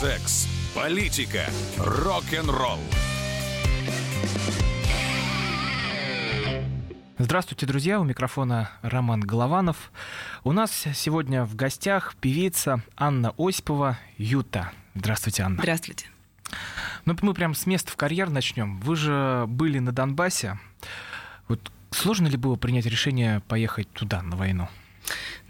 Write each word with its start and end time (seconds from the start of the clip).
Секс, 0.00 0.48
политика, 0.74 1.44
рок-н-ролл. 1.76 2.78
Здравствуйте, 7.18 7.66
друзья! 7.66 8.00
У 8.00 8.04
микрофона 8.04 8.70
Роман 8.80 9.20
Голованов. 9.20 9.92
У 10.42 10.52
нас 10.52 10.86
сегодня 10.94 11.44
в 11.44 11.54
гостях 11.54 12.14
певица 12.18 12.82
Анна 12.96 13.34
Осипова, 13.36 13.98
Юта. 14.16 14.72
Здравствуйте, 14.94 15.42
Анна. 15.42 15.58
Здравствуйте. 15.60 16.06
Ну, 17.04 17.14
мы 17.20 17.34
прям 17.34 17.54
с 17.54 17.66
места 17.66 17.92
в 17.92 17.96
карьер 17.96 18.30
начнем. 18.30 18.80
Вы 18.80 18.96
же 18.96 19.44
были 19.48 19.80
на 19.80 19.92
Донбассе. 19.92 20.58
Вот 21.46 21.70
сложно 21.90 22.26
ли 22.26 22.38
было 22.38 22.56
принять 22.56 22.86
решение 22.86 23.40
поехать 23.40 23.92
туда, 23.92 24.22
на 24.22 24.36
войну? 24.36 24.66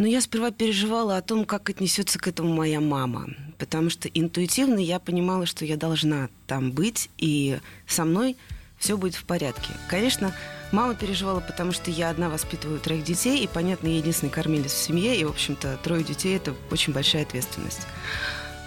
Ну, 0.00 0.06
я 0.06 0.22
сперва 0.22 0.50
переживала 0.50 1.18
о 1.18 1.20
том, 1.20 1.44
как 1.44 1.68
отнесется 1.68 2.18
к 2.18 2.26
этому 2.26 2.54
моя 2.54 2.80
мама, 2.80 3.26
потому 3.58 3.90
что 3.90 4.08
интуитивно 4.08 4.78
я 4.78 4.98
понимала, 4.98 5.44
что 5.44 5.66
я 5.66 5.76
должна 5.76 6.30
там 6.46 6.72
быть, 6.72 7.10
и 7.18 7.58
со 7.86 8.06
мной 8.06 8.38
все 8.78 8.96
будет 8.96 9.14
в 9.14 9.24
порядке. 9.24 9.68
Конечно, 9.88 10.34
мама 10.72 10.94
переживала, 10.94 11.40
потому 11.40 11.72
что 11.72 11.90
я 11.90 12.08
одна 12.08 12.30
воспитываю 12.30 12.80
троих 12.80 13.04
детей, 13.04 13.44
и, 13.44 13.46
понятно, 13.46 13.88
я 13.88 13.98
единственный 13.98 14.30
кормилец 14.30 14.72
в 14.72 14.82
семье, 14.82 15.20
и, 15.20 15.24
в 15.24 15.28
общем-то, 15.28 15.78
трое 15.84 16.02
детей– 16.02 16.34
это 16.38 16.54
очень 16.70 16.94
большая 16.94 17.24
ответственность. 17.24 17.86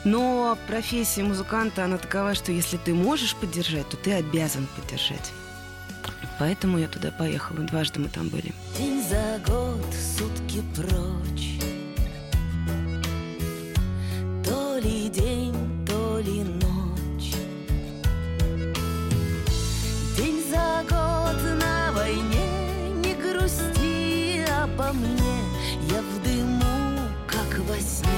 Но 0.06 0.56
профессия 0.68 1.24
музыканта, 1.24 1.84
она 1.84 1.98
такова, 1.98 2.36
что 2.36 2.52
если 2.52 2.78
ты 2.78 2.94
можешь 2.94 3.36
поддержать, 3.38 3.90
то 3.90 3.98
ты 3.98 4.12
обязан 4.12 4.68
поддержать. 4.76 5.32
Поэтому 6.38 6.78
я 6.78 6.88
туда 6.88 7.10
поехала. 7.10 7.62
Дважды 7.62 8.00
мы 8.00 8.10
там 8.10 8.30
были. 8.30 8.54
День 8.78 9.02
за 9.02 9.42
год, 9.48 9.84
сутки 10.18 10.62
прочь 10.76 11.13
ли 16.26 16.44
ночь? 16.44 17.36
День 20.18 20.42
за 20.50 20.84
год 20.90 21.42
на 21.60 21.92
войне 21.92 22.90
Не 23.04 23.14
грусти 23.16 24.46
обо 24.64 24.94
мне 24.94 25.38
Я 25.90 26.02
в 26.02 26.24
дыму, 26.24 27.10
как 27.28 27.60
во 27.68 27.76
сне. 27.76 28.10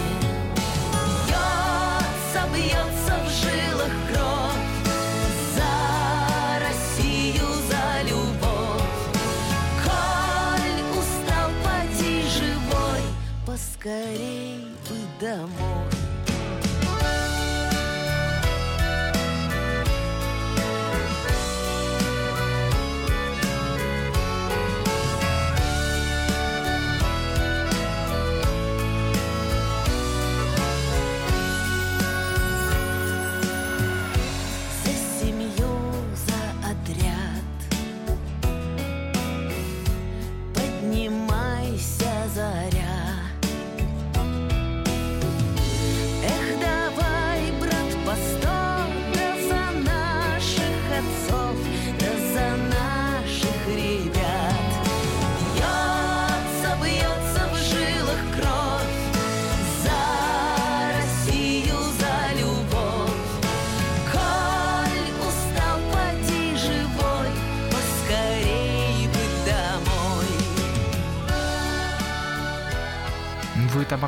Бьется, 1.25 2.41
бьется 2.53 3.13
в 3.23 3.29
жилах 3.41 3.95
кровь 4.11 4.65
За 5.55 6.59
Россию, 6.59 7.47
за 7.69 7.85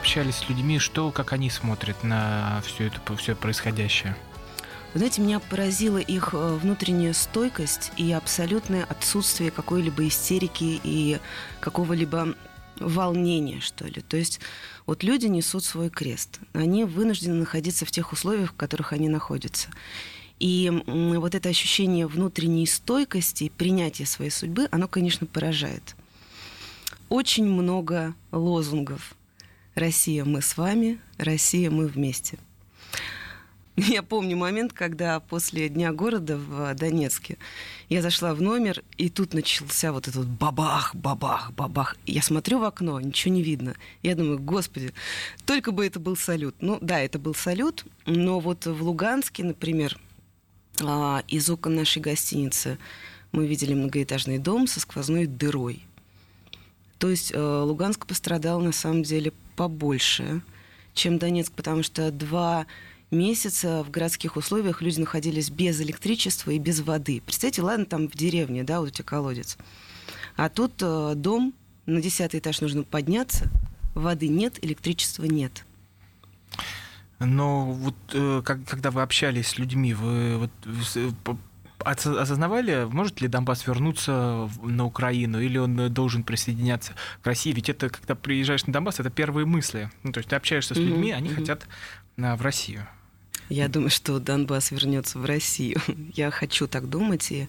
общались 0.07 0.35
с 0.35 0.47
людьми, 0.47 0.79
что, 0.79 1.11
как 1.11 1.33
они 1.33 1.49
смотрят 1.49 2.01
на 2.01 2.63
все 2.65 2.87
это, 2.87 3.17
все 3.17 3.35
происходящее? 3.35 4.15
Вы 4.93 4.99
знаете, 4.99 5.21
меня 5.21 5.41
поразила 5.41 5.97
их 5.97 6.29
э, 6.31 6.55
внутренняя 6.55 7.11
стойкость 7.11 7.91
и 7.97 8.13
абсолютное 8.13 8.85
отсутствие 8.85 9.51
какой-либо 9.51 10.07
истерики 10.07 10.79
и 10.81 11.19
какого-либо 11.59 12.35
волнения, 12.79 13.59
что 13.59 13.83
ли. 13.83 13.99
То 13.99 14.15
есть 14.15 14.39
вот 14.85 15.03
люди 15.03 15.25
несут 15.25 15.65
свой 15.65 15.89
крест. 15.89 16.39
Они 16.53 16.85
вынуждены 16.85 17.35
находиться 17.35 17.83
в 17.85 17.91
тех 17.91 18.13
условиях, 18.13 18.51
в 18.51 18.55
которых 18.55 18.93
они 18.93 19.09
находятся. 19.09 19.67
И 20.39 20.71
вот 20.85 21.35
это 21.35 21.49
ощущение 21.49 22.07
внутренней 22.07 22.65
стойкости, 22.65 23.51
принятия 23.57 24.05
своей 24.05 24.31
судьбы, 24.31 24.69
оно, 24.71 24.87
конечно, 24.87 25.27
поражает. 25.27 25.97
Очень 27.09 27.49
много 27.51 28.15
лозунгов. 28.31 29.16
Россия, 29.77 30.25
мы 30.25 30.41
с 30.41 30.57
вами, 30.57 30.99
Россия, 31.19 31.69
мы 31.69 31.85
вместе. 31.85 32.39
Я 33.75 34.01
помню 34.01 34.35
момент, 34.35 34.73
когда 34.73 35.19
после 35.19 35.69
Дня 35.69 35.93
города 35.93 36.35
в 36.35 36.73
Донецке 36.73 37.37
я 37.87 38.01
зашла 38.01 38.33
в 38.33 38.41
номер, 38.41 38.81
и 38.97 39.11
тут 39.11 39.35
начался 39.35 39.91
вот 39.91 40.07
этот 40.07 40.25
бабах, 40.27 40.95
бабах, 40.95 41.51
бабах. 41.51 41.95
Я 42.07 42.23
смотрю 42.23 42.57
в 42.57 42.63
окно, 42.63 42.99
ничего 42.99 43.35
не 43.35 43.43
видно. 43.43 43.75
Я 44.01 44.15
думаю, 44.15 44.39
господи, 44.39 44.95
только 45.45 45.71
бы 45.71 45.85
это 45.85 45.99
был 45.99 46.15
салют. 46.15 46.55
Ну 46.59 46.79
да, 46.81 46.99
это 46.99 47.19
был 47.19 47.35
салют, 47.35 47.85
но 48.07 48.39
вот 48.39 48.65
в 48.65 48.81
Луганске, 48.81 49.43
например, 49.43 49.99
а, 50.81 51.23
из 51.27 51.47
окон 51.51 51.75
нашей 51.75 52.01
гостиницы 52.01 52.79
мы 53.31 53.45
видели 53.45 53.75
многоэтажный 53.75 54.39
дом 54.39 54.65
со 54.65 54.79
сквозной 54.79 55.27
дырой. 55.27 55.83
То 56.97 57.11
есть 57.11 57.31
э, 57.31 57.39
Луганск 57.39 58.07
пострадал 58.07 58.59
на 58.59 58.71
самом 58.71 59.03
деле 59.03 59.33
побольше, 59.57 60.41
чем 60.93 61.17
Донецк, 61.17 61.51
потому 61.51 61.83
что 61.83 62.11
два 62.11 62.67
месяца 63.11 63.83
в 63.83 63.89
городских 63.89 64.37
условиях 64.37 64.81
люди 64.81 64.99
находились 64.99 65.49
без 65.49 65.81
электричества 65.81 66.51
и 66.51 66.59
без 66.59 66.79
воды. 66.81 67.21
Представьте, 67.25 67.61
ладно, 67.61 67.85
там 67.85 68.07
в 68.07 68.15
деревне, 68.15 68.63
да, 68.63 68.79
вот 68.79 68.89
у 68.89 68.91
тебя 68.91 69.05
колодец. 69.05 69.57
А 70.35 70.49
тут 70.49 70.73
э, 70.81 71.13
дом, 71.15 71.53
на 71.85 72.01
десятый 72.01 72.39
этаж 72.39 72.61
нужно 72.61 72.83
подняться, 72.83 73.49
воды 73.95 74.27
нет, 74.27 74.63
электричества 74.63 75.25
нет. 75.25 75.65
Но 77.19 77.71
вот 77.71 77.95
э, 78.13 78.41
как, 78.45 78.63
когда 78.65 78.91
вы 78.91 79.01
общались 79.01 79.47
с 79.47 79.57
людьми, 79.57 79.93
вы 79.93 80.37
вот, 80.37 80.51
по- 81.23 81.31
отса- 81.31 81.37
осознавали, 81.87 82.87
может 82.89 83.21
ли 83.21 83.27
Донбасс 83.27 83.65
вернуться 83.67 84.49
на 84.63 84.85
Украину, 84.85 85.39
или 85.41 85.57
он 85.57 85.93
должен 85.93 86.23
присоединяться 86.23 86.93
к 87.21 87.25
России? 87.27 87.51
Ведь 87.51 87.69
это, 87.69 87.89
когда 87.89 88.15
приезжаешь 88.15 88.65
на 88.65 88.73
Донбасс, 88.73 88.99
это 88.99 89.09
первые 89.09 89.45
мысли. 89.45 89.89
Ну, 90.03 90.11
то 90.11 90.19
есть 90.19 90.29
ты 90.29 90.35
общаешься 90.35 90.75
с 90.75 90.77
людьми, 90.77 91.11
они 91.11 91.29
хотят 91.29 91.67
а, 92.17 92.35
в 92.35 92.41
Россию. 92.41 92.87
Я 93.49 93.69
думаю, 93.69 93.89
что 93.89 94.19
Донбасс 94.19 94.71
вернется 94.71 95.19
в 95.19 95.25
Россию. 95.25 95.79
Я 96.13 96.31
хочу 96.31 96.67
так 96.67 96.89
думать, 96.89 97.31
и 97.31 97.47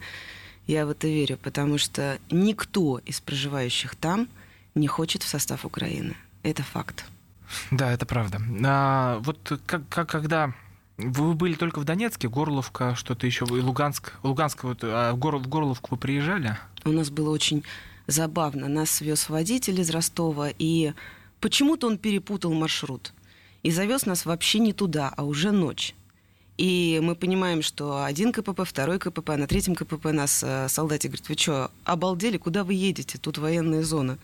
я 0.69 0.85
в 0.85 0.91
это 0.91 1.09
верю, 1.09 1.39
потому 1.43 1.79
что 1.79 2.19
никто 2.31 2.99
из 3.07 3.21
проживающих 3.21 3.95
там 3.97 4.29
не 4.75 4.87
хочет 4.87 5.23
в 5.23 5.29
состав 5.29 5.65
Украины. 5.65 6.15
Это 6.43 6.63
факт. 6.63 7.07
Да, 7.71 7.91
это 7.91 8.05
правда. 8.05 8.39
А, 8.65 9.19
вот 9.21 9.61
как, 9.65 9.89
как- 9.89 10.11
когда 10.11 10.53
вы 10.99 11.35
были 11.35 11.55
только 11.55 11.79
в 11.79 11.85
Донецке, 11.85 12.29
Горловка, 12.29 12.95
что-то 12.97 13.27
еще, 13.27 13.45
и 13.47 13.61
Луганск, 13.61 14.15
Луганск, 14.23 14.65
вот, 14.65 14.81
а 14.83 15.13
в, 15.13 15.19
Гор- 15.19 15.39
в 15.39 15.49
Горловку 15.49 15.89
вы 15.93 15.97
приезжали? 15.97 16.57
У 16.85 16.91
нас 16.91 17.11
было 17.11 17.31
очень 17.31 17.65
забавно. 18.09 18.69
Нас 18.69 18.91
свез 18.91 19.29
водитель 19.29 19.81
из 19.81 19.91
Ростова, 19.91 20.49
и 20.59 20.93
почему-то 21.41 21.87
он 21.87 21.99
перепутал 21.99 22.53
маршрут. 22.53 23.13
И 23.63 23.71
завез 23.71 24.07
нас 24.07 24.27
вообще 24.27 24.59
не 24.59 24.73
туда, 24.73 25.13
а 25.17 25.25
уже 25.25 25.53
ночь. 25.53 25.95
И 26.57 26.99
мы 27.01 27.15
понимаем, 27.15 27.63
что 27.63 28.03
один 28.03 28.33
КПП, 28.33 28.63
второй 28.65 28.99
КПП, 28.99 29.37
на 29.37 29.47
третьем 29.47 29.77
КПП 29.77 30.07
нас 30.07 30.43
э, 30.45 30.69
солдатик 30.69 31.13
говорит, 31.13 31.29
вы 31.29 31.37
что, 31.37 31.71
обалдели, 31.85 32.37
куда 32.37 32.65
вы 32.65 32.75
едете? 32.75 33.17
Тут 33.19 33.39
военная 33.39 33.85
зона. 33.85 34.19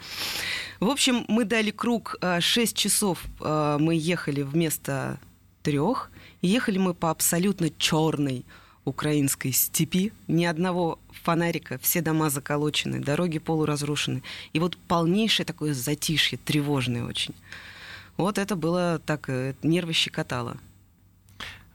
В 0.80 0.88
общем, 0.88 1.24
мы 1.28 1.44
дали 1.44 1.70
круг 1.70 2.16
6 2.40 2.76
часов, 2.76 3.24
э, 3.40 3.76
мы 3.78 3.94
ехали 3.94 4.42
вместо 4.42 5.20
трех. 5.62 6.10
Ехали 6.44 6.76
мы 6.76 6.92
по 6.92 7.10
абсолютно 7.10 7.70
черной 7.70 8.44
украинской 8.84 9.50
степи. 9.50 10.12
Ни 10.28 10.44
одного 10.44 10.98
фонарика, 11.10 11.78
все 11.78 12.02
дома 12.02 12.28
заколочены, 12.28 13.00
дороги 13.00 13.38
полуразрушены. 13.38 14.22
И 14.52 14.60
вот 14.60 14.76
полнейшее 14.76 15.46
такое 15.46 15.72
затишье, 15.72 16.36
тревожное 16.36 17.04
очень. 17.04 17.34
Вот 18.18 18.36
это 18.36 18.56
было 18.56 19.00
так, 19.06 19.30
э, 19.30 19.54
нервы 19.62 19.94
щекотало. 19.94 20.58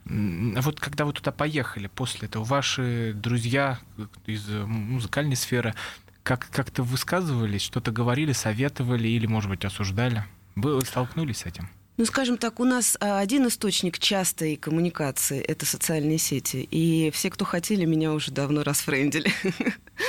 А 0.06 0.60
Вот 0.62 0.78
когда 0.78 1.04
вы 1.04 1.14
туда 1.14 1.32
поехали 1.32 1.88
после 1.88 2.28
этого, 2.28 2.44
ваши 2.44 3.12
друзья 3.12 3.80
из 4.26 4.48
э, 4.48 4.64
музыкальной 4.66 5.34
сферы 5.34 5.74
как- 6.22 6.48
как-то 6.50 6.84
высказывались, 6.84 7.62
что-то 7.62 7.90
говорили, 7.90 8.30
советовали 8.30 9.08
или, 9.08 9.26
может 9.26 9.50
быть, 9.50 9.64
осуждали? 9.64 10.24
Вы 10.54 10.80
столкнулись 10.82 11.38
с 11.38 11.46
этим? 11.46 11.68
Ну, 12.00 12.06
скажем 12.06 12.38
так, 12.38 12.60
у 12.60 12.64
нас 12.64 12.96
а, 12.98 13.18
один 13.20 13.46
источник 13.46 13.98
частой 13.98 14.56
коммуникации— 14.56 15.38
это 15.46 15.66
социальные 15.66 16.16
сети. 16.16 16.66
И 16.70 17.10
все, 17.10 17.28
кто 17.28 17.44
хотели, 17.44 17.84
меня 17.84 18.14
уже 18.14 18.32
давно 18.32 18.62
расфрендили. 18.62 19.30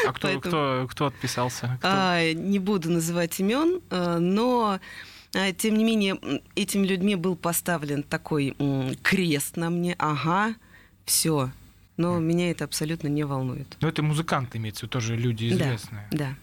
А 0.08 0.14
кто, 0.14 0.30
Поэтому- 0.30 0.40
кто, 0.40 0.88
кто 0.90 1.06
отписался? 1.08 1.76
Кто? 1.80 1.90
А, 1.92 2.32
Не 2.34 2.60
буду 2.60 2.90
называть 2.90 3.38
имен, 3.42 3.82
а, 3.90 4.20
но 4.20 4.80
а, 5.36 5.52
тем 5.52 5.76
не 5.76 5.84
менее 5.84 6.16
м, 6.22 6.40
этими 6.56 6.88
людьми 6.88 7.16
был 7.18 7.36
поставлен 7.36 8.04
такой 8.04 8.56
крест 9.04 9.58
на 9.58 9.70
мне. 9.70 9.94
Ага, 10.00 10.56
все. 11.04 11.52
Но 11.98 12.20
меня 12.20 12.52
это 12.52 12.64
абсолютно 12.64 13.10
не 13.10 13.26
волнует. 13.26 13.76
Ну, 13.82 13.90
это 13.90 14.02
музыканты 14.02 14.60
имеется, 14.60 14.80
в 14.80 14.84
виду, 14.84 14.92
тоже 14.92 15.18
люди 15.18 15.50
Да. 15.50 15.56
известные. 15.76 16.08
Да. 16.12 16.36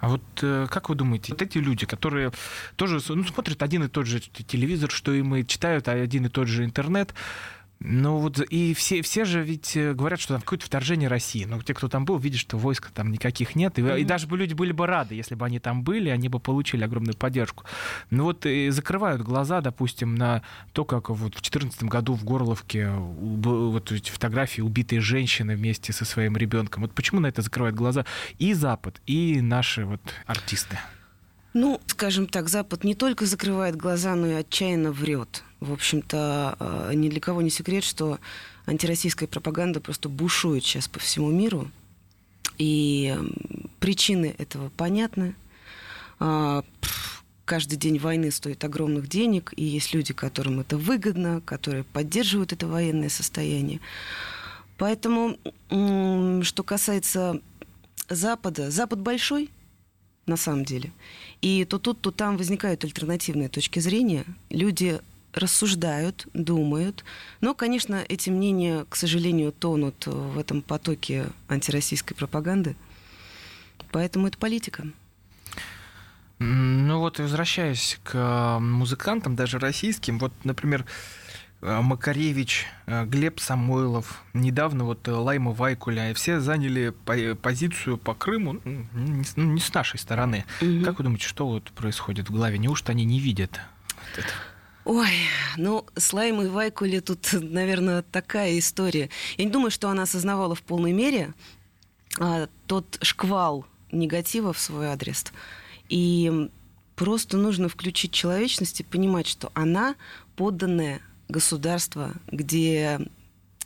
А 0.00 0.08
вот 0.08 0.22
э, 0.42 0.66
как 0.70 0.88
вы 0.88 0.94
думаете, 0.94 1.32
вот 1.32 1.42
эти 1.42 1.58
люди, 1.58 1.86
которые 1.86 2.32
тоже 2.76 3.00
ну, 3.08 3.24
смотрят 3.24 3.62
один 3.62 3.84
и 3.84 3.88
тот 3.88 4.06
же 4.06 4.20
телевизор, 4.20 4.90
что 4.90 5.12
и 5.12 5.22
мы, 5.22 5.44
читают 5.44 5.88
один 5.88 6.26
и 6.26 6.28
тот 6.28 6.48
же 6.48 6.64
интернет, 6.64 7.14
ну 7.82 8.18
вот 8.18 8.38
и 8.40 8.74
все, 8.74 9.00
все 9.00 9.24
же 9.24 9.42
ведь 9.42 9.74
э, 9.74 9.94
говорят, 9.94 10.20
что 10.20 10.34
там 10.34 10.42
какое-то 10.42 10.66
вторжение 10.66 11.08
России. 11.08 11.44
Но 11.44 11.60
те, 11.62 11.72
кто 11.72 11.88
там 11.88 12.04
был, 12.04 12.18
видят, 12.18 12.38
что 12.38 12.58
войск 12.58 12.90
там 12.90 13.10
никаких 13.10 13.56
нет. 13.56 13.78
И, 13.78 13.82
и 13.82 14.04
даже 14.04 14.26
бы 14.26 14.36
люди 14.36 14.52
были 14.52 14.72
бы 14.72 14.86
рады, 14.86 15.14
если 15.14 15.34
бы 15.34 15.46
они 15.46 15.60
там 15.60 15.82
были, 15.82 16.10
они 16.10 16.28
бы 16.28 16.40
получили 16.40 16.84
огромную 16.84 17.16
поддержку. 17.16 17.64
Ну 18.10 18.24
вот 18.24 18.44
и 18.44 18.68
закрывают 18.68 19.22
глаза, 19.22 19.62
допустим, 19.62 20.14
на 20.14 20.42
то, 20.72 20.84
как 20.84 21.08
вот 21.08 21.16
в 21.16 21.40
2014 21.40 21.84
году 21.84 22.12
в 22.12 22.22
Горловке 22.22 22.90
вот 22.90 23.92
эти 23.92 24.10
фотографии 24.10 24.60
убитой 24.60 24.98
женщины 24.98 25.56
вместе 25.56 25.94
со 25.94 26.04
своим 26.04 26.36
ребенком. 26.36 26.82
Вот 26.82 26.92
почему 26.92 27.20
на 27.20 27.28
это 27.28 27.40
закрывают 27.40 27.76
глаза 27.76 28.04
и 28.38 28.52
Запад, 28.52 29.00
и 29.06 29.40
наши 29.40 29.86
вот 29.86 30.02
артисты? 30.26 30.78
Ну, 31.52 31.80
скажем 31.86 32.26
так, 32.26 32.48
Запад 32.48 32.84
не 32.84 32.94
только 32.94 33.26
закрывает 33.26 33.76
глаза, 33.76 34.14
но 34.14 34.26
и 34.26 34.32
отчаянно 34.32 34.92
врет. 34.92 35.42
В 35.58 35.72
общем-то, 35.72 36.56
э, 36.58 36.94
ни 36.94 37.08
для 37.08 37.20
кого 37.20 37.42
не 37.42 37.50
секрет, 37.50 37.84
что 37.84 38.18
антироссийская 38.66 39.28
пропаганда 39.28 39.80
просто 39.80 40.08
бушует 40.08 40.64
сейчас 40.64 40.86
по 40.88 41.00
всему 41.00 41.30
миру. 41.30 41.70
И 42.58 43.16
причины 43.80 44.34
этого 44.38 44.68
понятны. 44.70 45.34
А, 46.18 46.62
Каждый 47.50 47.74
день 47.74 47.98
войны 47.98 48.30
стоит 48.30 48.62
огромных 48.62 49.08
денег, 49.08 49.52
и 49.56 49.64
есть 49.64 49.92
люди, 49.92 50.14
которым 50.14 50.60
это 50.60 50.78
выгодно, 50.78 51.40
которые 51.40 51.82
поддерживают 51.82 52.52
это 52.52 52.68
военное 52.68 53.08
состояние. 53.08 53.80
Поэтому, 54.78 55.36
что 56.44 56.62
касается 56.62 57.40
Запада, 58.08 58.70
Запад 58.70 59.00
большой, 59.00 59.50
на 60.26 60.36
самом 60.36 60.64
деле. 60.64 60.92
И 61.40 61.64
то 61.64 61.78
тут, 61.78 62.00
то 62.00 62.10
там 62.10 62.36
возникают 62.36 62.84
альтернативные 62.84 63.48
точки 63.48 63.78
зрения. 63.78 64.24
Люди 64.50 65.00
рассуждают, 65.32 66.26
думают. 66.34 67.04
Но, 67.40 67.54
конечно, 67.54 68.04
эти 68.08 68.30
мнения, 68.30 68.84
к 68.88 68.96
сожалению, 68.96 69.52
тонут 69.52 70.06
в 70.06 70.38
этом 70.38 70.60
потоке 70.60 71.26
антироссийской 71.48 72.16
пропаганды. 72.16 72.76
Поэтому 73.92 74.26
это 74.26 74.38
политика. 74.38 74.86
Ну 76.38 76.98
вот, 77.00 77.18
возвращаясь 77.18 77.98
к 78.02 78.58
музыкантам, 78.60 79.36
даже 79.36 79.58
российским, 79.58 80.18
вот, 80.18 80.32
например, 80.42 80.86
Макаревич, 81.62 82.66
э, 82.86 83.04
Глеб 83.04 83.38
Самойлов, 83.38 84.22
недавно 84.32 84.84
вот 84.84 85.06
э, 85.08 85.12
Лайма 85.12 85.52
Вайкуля, 85.52 86.14
все 86.14 86.40
заняли 86.40 86.90
по- 87.04 87.34
позицию 87.34 87.98
по 87.98 88.14
Крыму, 88.14 88.58
ну, 88.64 88.86
не 88.94 89.24
с- 89.24 89.36
ну, 89.36 89.58
нашей 89.74 89.98
стороны. 89.98 90.44
Мгм. 90.62 90.84
Как 90.84 90.98
вы 90.98 91.04
думаете, 91.04 91.26
что 91.26 91.46
вот 91.46 91.70
происходит 91.72 92.30
в 92.30 92.32
голове? 92.32 92.56
Неужто 92.58 92.92
они 92.92 93.04
не 93.04 93.20
видят? 93.20 93.60
вот 94.14 94.24
это? 94.24 94.28
Ой, 94.86 95.10
ну, 95.58 95.84
с 95.94 96.12
Лаймой 96.14 96.48
Вайкули 96.48 97.00
тут, 97.00 97.28
наверное, 97.34 98.02
такая 98.02 98.58
история. 98.58 99.10
Я 99.36 99.44
не 99.44 99.50
думаю, 99.50 99.70
что 99.70 99.90
она 99.90 100.04
осознавала 100.04 100.54
в 100.54 100.62
полной 100.62 100.92
мере 100.92 101.34
а, 102.18 102.48
тот 102.66 102.98
шквал 103.02 103.66
негатива 103.92 104.52
в 104.54 104.58
свой 104.58 104.86
адрес. 104.88 105.26
И 105.90 106.48
просто 106.96 107.36
нужно 107.36 107.68
включить 107.68 108.12
человечность 108.12 108.80
и 108.80 108.84
понимать, 108.84 109.26
что 109.28 109.52
она 109.54 109.94
подданная 110.36 111.00
государства, 111.30 112.12
где 112.30 113.00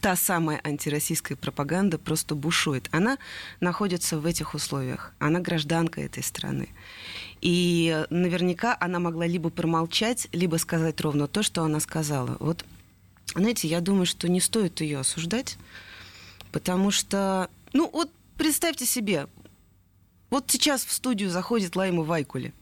та 0.00 0.16
самая 0.16 0.60
антироссийская 0.62 1.34
пропаганда 1.36 1.98
просто 1.98 2.34
бушует. 2.34 2.88
Она 2.92 3.16
находится 3.60 4.18
в 4.18 4.26
этих 4.26 4.54
условиях. 4.54 5.14
Она 5.18 5.40
гражданка 5.40 6.02
этой 6.02 6.22
страны. 6.22 6.68
И 7.40 8.04
наверняка 8.10 8.76
она 8.78 8.98
могла 8.98 9.26
либо 9.26 9.48
промолчать, 9.48 10.28
либо 10.32 10.56
сказать 10.56 11.00
ровно 11.00 11.26
то, 11.26 11.42
что 11.42 11.62
она 11.62 11.80
сказала. 11.80 12.36
Вот, 12.38 12.66
знаете, 13.34 13.66
я 13.66 13.80
думаю, 13.80 14.04
что 14.04 14.28
не 14.28 14.42
стоит 14.42 14.82
ее 14.82 14.98
осуждать, 14.98 15.56
потому 16.52 16.90
что, 16.90 17.48
ну 17.72 17.88
вот 17.90 18.10
представьте 18.36 18.84
себе, 18.84 19.26
вот 20.28 20.44
сейчас 20.48 20.84
в 20.84 20.92
студию 20.92 21.30
заходит 21.30 21.76
Лайма 21.76 22.02
Вайкули. 22.02 22.52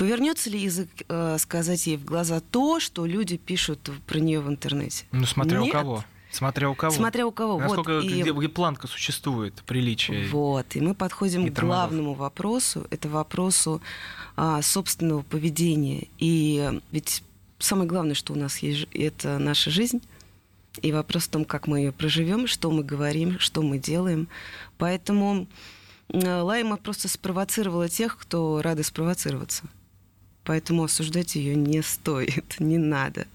Повернется 0.00 0.48
ли 0.48 0.58
язык 0.58 0.88
э, 1.10 1.36
сказать 1.38 1.86
ей 1.86 1.98
в 1.98 2.06
глаза 2.06 2.40
то, 2.40 2.80
что 2.80 3.04
люди 3.04 3.36
пишут 3.36 3.90
про 4.06 4.18
нее 4.18 4.40
в 4.40 4.48
интернете? 4.48 5.04
Ну, 5.12 5.26
смотря 5.26 5.60
у 5.60 5.64
Нет. 5.64 5.74
кого. 5.74 6.02
Смотря 6.30 6.70
у 6.70 6.74
кого. 6.74 6.90
Смотря 6.90 7.26
у 7.26 7.30
кого. 7.30 7.58
Насколько, 7.58 7.96
вот, 7.96 8.04
и- 8.04 8.22
где, 8.22 8.32
где 8.32 8.48
планка 8.48 8.86
существует, 8.86 9.62
приличие. 9.66 10.26
Вот, 10.28 10.74
и 10.74 10.80
мы 10.80 10.94
подходим 10.94 11.44
и 11.44 11.50
к 11.50 11.54
тормозов. 11.54 11.90
главному 11.90 12.14
вопросу. 12.14 12.86
Это 12.88 13.10
вопросу 13.10 13.82
а, 14.36 14.62
собственного 14.62 15.20
поведения. 15.20 16.08
И 16.16 16.80
ведь 16.92 17.22
самое 17.58 17.86
главное, 17.86 18.14
что 18.14 18.32
у 18.32 18.36
нас 18.36 18.56
есть, 18.60 18.88
это 18.94 19.38
наша 19.38 19.68
жизнь. 19.68 20.00
И 20.80 20.92
вопрос 20.92 21.24
в 21.24 21.28
том, 21.28 21.44
как 21.44 21.66
мы 21.66 21.80
ее 21.80 21.92
проживем, 21.92 22.46
что 22.46 22.70
мы 22.70 22.84
говорим, 22.84 23.38
что 23.38 23.60
мы 23.60 23.76
делаем. 23.76 24.28
Поэтому 24.78 25.46
э, 26.08 26.40
Лайма 26.40 26.78
просто 26.78 27.06
спровоцировала 27.06 27.90
тех, 27.90 28.16
кто 28.16 28.62
рады 28.62 28.82
спровоцироваться. 28.82 29.64
Поэтому 30.44 30.84
осуждать 30.84 31.34
ее 31.34 31.54
не 31.54 31.82
стоит, 31.82 32.56
не 32.58 32.78
надо. 32.78 33.26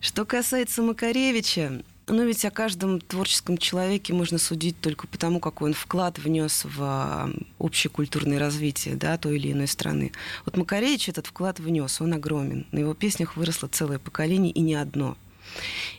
Что 0.00 0.24
касается 0.24 0.82
Макаревича, 0.82 1.82
ну 2.06 2.24
ведь 2.24 2.44
о 2.44 2.50
каждом 2.50 3.00
творческом 3.00 3.58
человеке 3.58 4.14
можно 4.14 4.38
судить 4.38 4.80
только 4.80 5.06
потому, 5.06 5.40
какой 5.40 5.70
он 5.70 5.74
вклад 5.74 6.18
внес 6.18 6.64
в 6.64 6.82
а, 6.82 7.30
общее 7.58 7.90
культурное 7.90 8.38
развитие 8.38 8.94
да, 8.94 9.18
той 9.18 9.36
или 9.36 9.52
иной 9.52 9.66
страны. 9.66 10.12
Вот 10.44 10.56
Макаревич 10.56 11.08
этот 11.08 11.26
вклад 11.26 11.60
внес, 11.60 12.00
он 12.00 12.14
огромен. 12.14 12.66
На 12.72 12.78
его 12.78 12.94
песнях 12.94 13.36
выросло 13.36 13.68
целое 13.68 13.98
поколение 13.98 14.52
и 14.52 14.60
не 14.60 14.74
одно. 14.74 15.16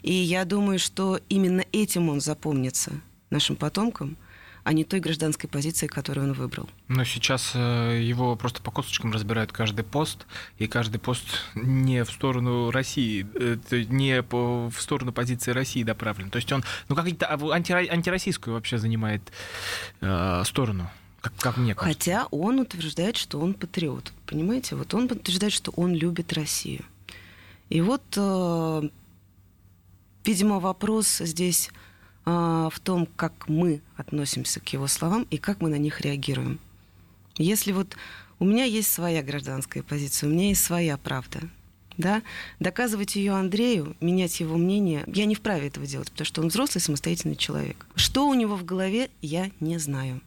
И 0.01 0.13
я 0.13 0.45
думаю, 0.45 0.79
что 0.79 1.19
именно 1.29 1.63
этим 1.71 2.09
он 2.09 2.21
запомнится 2.21 2.93
нашим 3.29 3.55
потомкам, 3.55 4.17
а 4.63 4.73
не 4.73 4.83
той 4.83 4.99
гражданской 4.99 5.49
позиции, 5.49 5.87
которую 5.87 6.27
он 6.27 6.33
выбрал. 6.33 6.69
Но 6.87 7.03
сейчас 7.03 7.51
э, 7.53 8.01
его 8.01 8.35
просто 8.35 8.61
по 8.61 8.71
косточкам 8.71 9.11
разбирают 9.11 9.51
каждый 9.51 9.83
пост, 9.83 10.25
и 10.57 10.67
каждый 10.67 10.99
пост 10.99 11.25
не 11.55 12.03
в 12.03 12.11
сторону 12.11 12.71
России, 12.71 13.27
э, 13.35 13.57
не 13.89 14.21
в 14.21 14.73
сторону 14.79 15.11
позиции 15.11 15.51
России 15.51 15.83
направлен. 15.83 16.29
То 16.29 16.37
есть 16.37 16.51
он, 16.51 16.63
ну, 16.87 16.95
как-то 16.95 17.27
анти, 17.51 17.71
антироссийскую 17.71 18.53
вообще 18.53 18.77
занимает 18.77 19.21
э, 20.01 20.43
сторону, 20.45 20.89
как, 21.21 21.33
как 21.37 21.57
мне 21.57 21.75
кажется. 21.75 21.99
Хотя 21.99 22.27
он 22.31 22.59
утверждает, 22.59 23.17
что 23.17 23.39
он 23.39 23.53
патриот. 23.53 24.11
Понимаете? 24.25 24.75
Вот 24.75 24.93
он 24.93 25.05
утверждает, 25.05 25.53
что 25.53 25.71
он 25.75 25.93
любит 25.93 26.33
Россию. 26.33 26.83
И 27.69 27.81
вот, 27.81 28.03
э, 28.15 28.89
видимо, 30.25 30.59
вопрос 30.59 31.17
здесь 31.19 31.69
в 32.69 32.79
том, 32.83 33.07
как 33.15 33.47
мы 33.47 33.81
относимся 33.97 34.59
к 34.59 34.69
его 34.69 34.87
словам 34.87 35.25
и 35.29 35.37
как 35.37 35.61
мы 35.61 35.69
на 35.69 35.77
них 35.77 36.01
реагируем. 36.01 36.59
Если 37.37 37.71
вот 37.71 37.95
у 38.39 38.45
меня 38.45 38.65
есть 38.65 38.91
своя 38.91 39.23
гражданская 39.23 39.83
позиция, 39.83 40.29
у 40.29 40.31
меня 40.31 40.49
есть 40.49 40.63
своя 40.63 40.97
правда, 40.97 41.41
да, 41.97 42.21
доказывать 42.59 43.15
ее 43.15 43.33
Андрею, 43.33 43.95
менять 43.99 44.39
его 44.39 44.57
мнение, 44.57 45.03
я 45.07 45.25
не 45.25 45.35
вправе 45.35 45.67
этого 45.67 45.85
делать, 45.85 46.11
потому 46.11 46.25
что 46.25 46.41
он 46.41 46.47
взрослый, 46.47 46.81
самостоятельный 46.81 47.35
человек. 47.35 47.85
Что 47.95 48.27
у 48.27 48.33
него 48.33 48.55
в 48.55 48.65
голове, 48.65 49.09
я 49.21 49.51
не 49.59 49.77
знаю. 49.77 50.21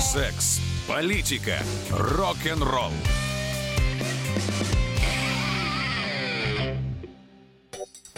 Секс, 0.00 0.60
политика, 0.86 1.58
рок-н-ролл. 1.90 2.92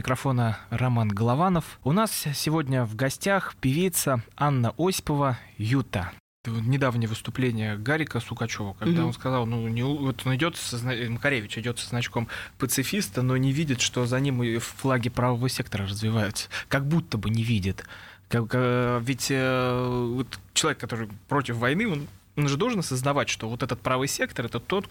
Микрофона 0.00 0.58
Роман 0.70 1.10
Голованов. 1.10 1.78
У 1.84 1.92
нас 1.92 2.24
сегодня 2.34 2.86
в 2.86 2.96
гостях 2.96 3.54
певица 3.60 4.22
Анна 4.34 4.72
Осипова 4.78 5.38
«Юта». 5.58 6.12
Недавнее 6.46 7.06
выступление 7.06 7.76
Гарика 7.76 8.18
Сукачева, 8.18 8.72
когда 8.78 9.00
Мгм. 9.00 9.08
он 9.08 9.12
сказал, 9.12 9.44
ну, 9.44 9.68
не, 9.68 9.82
вот 9.82 10.22
он 10.24 10.36
идет 10.36 10.56
со, 10.56 10.78
Макаревич 10.78 11.58
идет 11.58 11.78
со 11.78 11.90
значком 11.90 12.28
пацифиста, 12.56 13.20
но 13.20 13.36
не 13.36 13.52
видит, 13.52 13.82
что 13.82 14.06
за 14.06 14.20
ним 14.20 14.42
и 14.42 14.56
флаги 14.56 15.10
правого 15.10 15.50
сектора 15.50 15.86
развиваются. 15.86 16.48
Как 16.68 16.86
будто 16.86 17.18
бы 17.18 17.28
не 17.28 17.42
видит. 17.42 17.84
Как, 18.30 18.46
э, 18.54 19.00
ведь 19.02 19.26
э, 19.30 20.12
вот 20.14 20.38
человек, 20.54 20.80
который 20.80 21.10
против 21.28 21.56
войны, 21.56 21.86
он, 21.86 22.08
он 22.38 22.48
же 22.48 22.56
должен 22.56 22.78
осознавать, 22.78 23.28
что 23.28 23.50
вот 23.50 23.62
этот 23.62 23.82
правый 23.82 24.08
сектор 24.08 24.46
это 24.46 24.60
тот, 24.60 24.88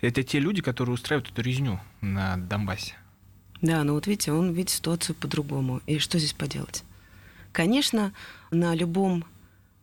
это 0.00 0.24
те 0.24 0.40
люди, 0.40 0.62
которые 0.62 0.94
устраивают 0.94 1.30
эту 1.30 1.42
резню 1.42 1.78
на 2.00 2.36
Донбассе. 2.36 2.96
Да, 3.60 3.82
но 3.84 3.94
вот 3.94 4.06
видите, 4.06 4.32
он 4.32 4.52
видит 4.52 4.70
ситуацию 4.70 5.16
по-другому. 5.16 5.80
И 5.86 5.98
что 5.98 6.18
здесь 6.18 6.32
поделать? 6.32 6.84
Конечно, 7.52 8.12
на 8.50 8.74
любом 8.74 9.24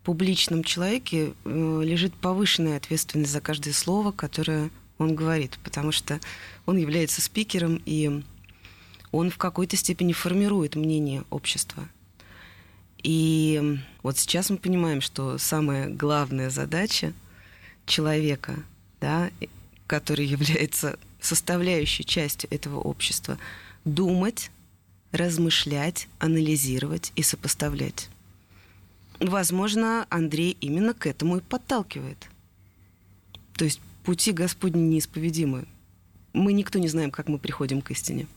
публичном 0.03 0.63
человеке 0.63 1.33
э, 1.43 1.81
лежит 1.83 2.13
повышенная 2.13 2.77
ответственность 2.77 3.31
за 3.31 3.41
каждое 3.41 3.73
слово, 3.73 4.11
которое 4.11 4.69
он 4.97 5.15
говорит, 5.15 5.57
потому 5.63 5.91
что 5.91 6.19
он 6.65 6.77
является 6.77 7.21
спикером, 7.21 7.81
и 7.85 8.23
он 9.11 9.29
в 9.29 9.37
какой-то 9.37 9.75
степени 9.75 10.13
формирует 10.13 10.75
мнение 10.75 11.23
общества. 11.29 11.89
И 13.03 13.79
вот 14.03 14.17
сейчас 14.17 14.49
мы 14.49 14.57
понимаем, 14.57 15.01
что 15.01 15.37
самая 15.37 15.89
главная 15.89 16.49
задача 16.49 17.13
человека, 17.85 18.55
да, 19.01 19.29
и- 19.39 19.49
который 19.87 20.25
является 20.37 20.97
составляющей 21.19 22.05
частью 22.05 22.49
этого 22.53 22.79
общества, 22.79 23.37
думать, 23.85 24.51
размышлять, 25.11 26.07
анализировать 26.19 27.11
и 27.15 27.23
сопоставлять. 27.23 28.09
Возможно, 29.19 30.05
Андрей 30.09 30.57
именно 30.59 30.93
к 30.93 31.07
этому 31.07 31.37
и 31.37 31.41
подталкивает. 31.41 32.29
То 33.53 33.63
есть 33.63 33.79
пути 34.03 34.31
Господни 34.33 34.81
неисповедимы. 34.81 35.65
Мы 36.33 36.51
никто 36.51 36.79
не 36.79 36.89
знаем, 36.89 37.11
как 37.11 37.29
мы 37.29 37.39
приходим 37.39 37.81
к 37.81 37.91
истине. 37.91 38.27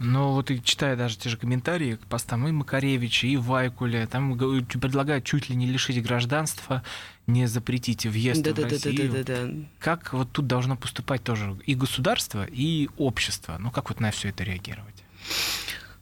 Но 0.00 0.32
вот 0.32 0.50
и 0.50 0.62
читая 0.62 0.96
даже 0.96 1.18
те 1.18 1.28
же 1.28 1.36
комментарии 1.36 1.96
к 1.96 2.06
постам 2.06 2.48
и 2.48 2.52
Макаревича, 2.52 3.26
и 3.26 3.36
Вайкуля, 3.36 4.06
там 4.06 4.36
предлагают 4.36 5.26
чуть 5.26 5.50
ли 5.50 5.54
не 5.54 5.66
лишить 5.66 6.02
гражданства, 6.02 6.82
не 7.26 7.46
запретить 7.46 8.06
въезд 8.06 8.46
в 8.46 8.62
Россию. 8.62 9.10
Да-да-да-да-да-да. 9.10 9.66
Как 9.78 10.14
вот 10.14 10.32
тут 10.32 10.46
должно 10.46 10.76
поступать 10.76 11.22
тоже 11.22 11.54
и 11.66 11.74
государство, 11.74 12.46
и 12.50 12.88
общество? 12.96 13.58
Ну 13.60 13.70
как 13.70 13.90
вот 13.90 14.00
на 14.00 14.10
все 14.10 14.30
это 14.30 14.42
реагировать? 14.42 15.04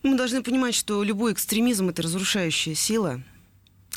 Мы 0.04 0.16
должны 0.16 0.44
понимать, 0.44 0.76
что 0.76 1.02
любой 1.02 1.32
экстремизм— 1.32 1.88
это 1.90 2.02
разрушающая 2.02 2.76
сила, 2.76 3.20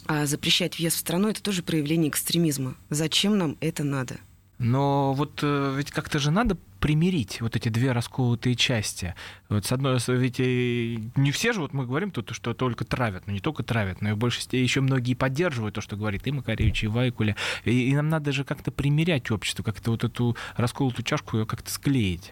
а 0.07 0.25
запрещать 0.25 0.79
въезд 0.79 0.97
в 0.97 0.99
страну— 0.99 1.27
это 1.29 1.43
тоже 1.43 1.61
проявление 1.61 2.09
экстремизма. 2.09 2.75
Зачем 2.89 3.37
нам 3.37 3.55
это 3.61 3.83
надо? 3.83 4.17
Но 4.63 5.13
вот 5.13 5.39
э, 5.41 5.73
ведь 5.75 5.89
как-то 5.89 6.19
же 6.19 6.29
надо 6.29 6.55
примирить 6.79 7.41
вот 7.41 7.55
эти 7.55 7.69
две 7.69 7.93
расколотые 7.93 8.55
части. 8.55 9.15
Вот 9.49 9.65
с 9.65 9.71
одной 9.71 9.97
ведь 10.09 10.39
э, 10.39 10.97
не 11.15 11.31
все 11.31 11.51
же, 11.51 11.61
вот 11.61 11.73
мы 11.73 11.87
говорим 11.87 12.11
тут, 12.11 12.29
что 12.35 12.53
только 12.53 12.85
травят, 12.85 13.25
но 13.25 13.33
не 13.33 13.39
только 13.39 13.63
травят, 13.63 14.01
но 14.01 14.09
и 14.09 14.13
в 14.13 14.23
еще 14.51 14.81
многие 14.81 15.15
поддерживают 15.15 15.73
то, 15.73 15.81
что 15.81 15.95
говорит 15.95 16.27
и 16.27 16.31
Макаревич, 16.31 16.83
и 16.83 16.87
Вайкуля. 16.87 17.35
И, 17.65 17.89
и 17.89 17.95
нам 17.95 18.09
надо 18.09 18.31
же 18.31 18.43
как-то 18.43 18.69
примирять 18.71 19.31
общество, 19.31 19.63
как-то 19.63 19.89
вот 19.89 20.03
эту 20.03 20.37
расколотую 20.55 21.03
чашку 21.05 21.39
ее 21.39 21.47
как-то 21.47 21.71
склеить. 21.71 22.31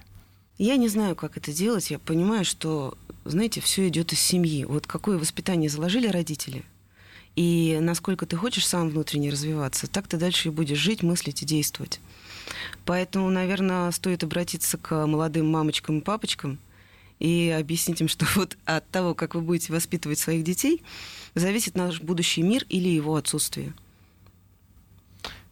Я 0.59 0.77
не 0.77 0.87
знаю, 0.87 1.15
как 1.15 1.35
это 1.35 1.51
делать. 1.51 1.89
Я 1.89 1.97
понимаю, 1.97 2.45
что, 2.45 2.95
знаете, 3.25 3.59
все 3.59 3.87
идет 3.87 4.13
из 4.13 4.19
семьи. 4.19 4.65
Вот 4.65 4.85
какое 4.85 5.17
воспитание 5.17 5.67
заложили 5.67 6.07
родители, 6.07 6.63
и 7.35 7.79
насколько 7.81 8.25
ты 8.25 8.35
хочешь 8.35 8.67
сам 8.67 8.89
внутренне 8.89 9.31
развиваться, 9.31 9.87
так 9.87 10.07
ты 10.07 10.17
дальше 10.17 10.49
и 10.49 10.51
будешь 10.51 10.77
жить, 10.77 11.01
мыслить 11.01 11.41
и 11.41 11.45
действовать. 11.45 11.99
Поэтому, 12.85 13.29
наверное, 13.29 13.91
стоит 13.91 14.23
обратиться 14.23 14.77
к 14.77 15.05
молодым 15.05 15.49
мамочкам 15.49 15.99
и 15.99 16.01
папочкам 16.01 16.57
и 17.19 17.55
объяснить 17.57 18.01
им, 18.01 18.07
что 18.07 18.25
вот 18.35 18.57
от 18.65 18.89
того, 18.89 19.13
как 19.13 19.35
вы 19.35 19.41
будете 19.41 19.73
воспитывать 19.73 20.19
своих 20.19 20.43
детей, 20.43 20.83
зависит 21.35 21.75
наш 21.75 22.01
будущий 22.01 22.41
мир 22.41 22.65
или 22.69 22.89
его 22.89 23.15
отсутствие. 23.15 23.73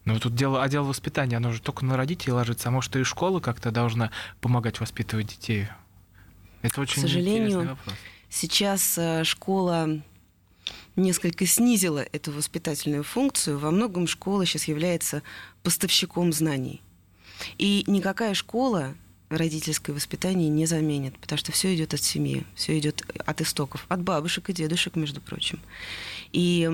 Вот 0.04 0.22
тут 0.22 0.34
дело, 0.34 0.62
а 0.62 0.68
дело 0.68 0.84
воспитания, 0.84 1.36
оно 1.36 1.52
же 1.52 1.60
только 1.60 1.84
на 1.84 1.96
родителей 1.96 2.32
ложится, 2.32 2.68
а 2.68 2.72
может 2.72 2.96
и 2.96 3.02
школа 3.04 3.40
как-то 3.40 3.70
должна 3.70 4.10
помогать 4.40 4.80
воспитывать 4.80 5.26
детей. 5.26 5.68
Это 6.62 6.80
очень 6.80 7.02
сожалению, 7.02 7.48
интересный 7.48 7.68
вопрос. 7.68 7.94
Сейчас 8.30 8.98
э, 8.98 9.24
школа 9.24 10.00
несколько 10.96 11.46
снизила 11.46 12.00
эту 12.00 12.32
воспитательную 12.32 13.04
функцию. 13.04 13.58
Во 13.58 13.70
многом 13.70 14.06
школа 14.06 14.44
сейчас 14.46 14.64
является 14.64 15.22
поставщиком 15.62 16.32
знаний. 16.32 16.82
И 17.58 17.84
никакая 17.86 18.34
школа 18.34 18.94
родительское 19.28 19.94
воспитание 19.94 20.48
не 20.48 20.66
заменит, 20.66 21.18
потому 21.18 21.38
что 21.38 21.52
все 21.52 21.74
идет 21.74 21.94
от 21.94 22.02
семьи, 22.02 22.44
все 22.54 22.78
идет 22.78 23.04
от 23.26 23.40
истоков, 23.40 23.84
от 23.88 24.02
бабушек 24.02 24.48
и 24.50 24.52
дедушек, 24.52 24.96
между 24.96 25.20
прочим. 25.20 25.60
И 26.32 26.66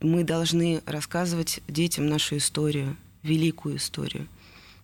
мы 0.00 0.24
должны 0.24 0.82
рассказывать 0.86 1.60
детям 1.68 2.06
нашу 2.06 2.36
историю, 2.36 2.96
великую 3.22 3.76
историю. 3.76 4.28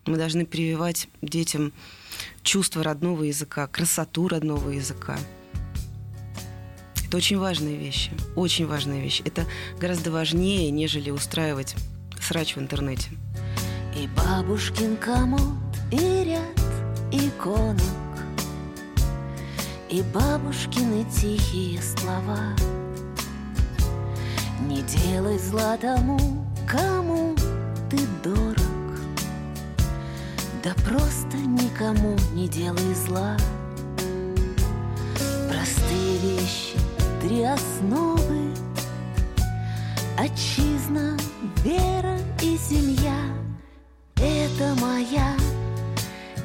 Мы 0.07 0.17
должны 0.17 0.47
прививать 0.47 1.09
детям 1.23 1.73
чувство 2.43 2.83
родного 2.83 3.25
языка, 3.25 3.67
красоту 3.67 4.29
родного 4.29 4.71
языка. 4.71 5.19
Это 7.07 7.17
очень 7.17 7.39
важные 7.39 7.77
вещи, 7.77 8.11
очень 8.35 8.67
важные 8.67 9.01
вещи. 9.01 9.23
Это 9.25 9.47
гораздо 9.81 10.11
важнее, 10.11 10.71
нежели 10.71 11.11
устраивать 11.11 11.75
срач 12.21 12.57
в 12.57 12.59
интернете. 12.59 13.11
И 13.97 14.07
бабушкин 14.09 14.99
комод, 14.99 15.41
и 15.91 16.25
ряд 16.25 16.61
иконок 17.11 17.81
И 19.89 20.03
бабушкины 20.13 21.07
тихие 21.11 21.81
слова. 21.81 22.55
Не 24.69 24.83
делай 24.83 25.39
зла 25.39 25.79
тому, 25.79 26.45
кому 26.69 27.35
ты 27.89 27.99
дорог. 28.23 29.01
Да 30.63 30.75
просто 30.85 31.39
никому 31.39 32.17
не 32.35 32.49
делай 32.49 32.95
зла. 33.07 33.35
Простые 35.49 36.19
вещи, 36.19 36.77
три 37.23 37.45
основы. 37.45 38.53
Отчизна, 40.19 41.17
вера 41.65 42.19
и 42.43 42.59
семья 42.59 43.46
Это 44.19 44.75
моя, 44.81 45.37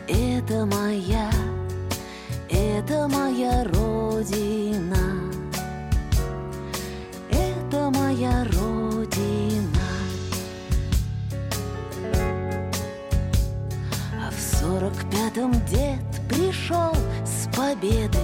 это 0.05 0.65
моя, 0.65 1.31
это 2.49 3.07
моя 3.07 3.63
родина. 3.63 5.31
Это 7.29 7.89
моя 7.89 8.43
родина. 8.43 9.87
А 14.19 14.29
в 14.29 14.39
сорок 14.39 14.93
пятом 15.09 15.53
дед 15.67 16.01
пришел 16.27 16.93
с 17.23 17.47
победой. 17.55 18.21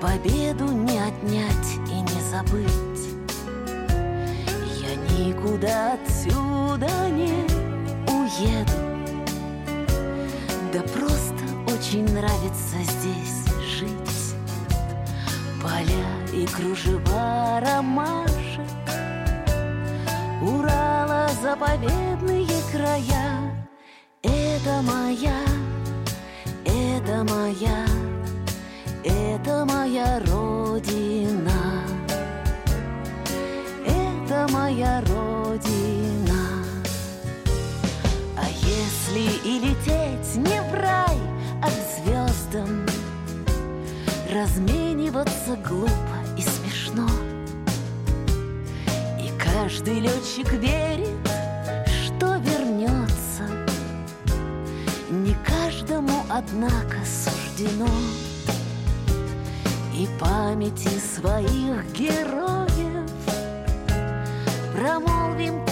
Победу 0.00 0.64
не 0.64 0.98
отнять 0.98 1.78
и 1.88 2.00
не 2.00 2.20
забыть 2.28 2.95
никуда 5.16 5.94
отсюда 5.94 7.08
не 7.10 7.46
уеду. 8.12 8.86
Да 10.72 10.82
просто 10.82 11.44
очень 11.68 12.04
нравится 12.12 12.76
здесь 12.82 13.46
жить. 13.78 14.34
Поля 15.62 16.06
и 16.32 16.46
кружева 16.46 17.60
ромашек. 17.60 18.26
Урала 20.42 21.28
заповедные 21.42 22.46
края. 22.70 23.66
Это 24.22 24.82
моя, 24.82 25.40
это 26.64 27.24
моя, 27.24 27.85
размениваться 44.46 45.56
глупо 45.56 45.90
и 46.36 46.42
смешно. 46.42 47.08
И 49.20 49.30
каждый 49.38 50.00
летчик 50.00 50.52
верит, 50.52 51.08
что 51.86 52.36
вернется. 52.36 53.44
Не 55.10 55.36
каждому, 55.44 56.24
однако, 56.28 56.98
суждено 57.04 57.88
И 59.94 60.08
памяти 60.18 60.90
своих 60.98 61.92
героев 61.92 63.08
Промолвим 64.74 65.64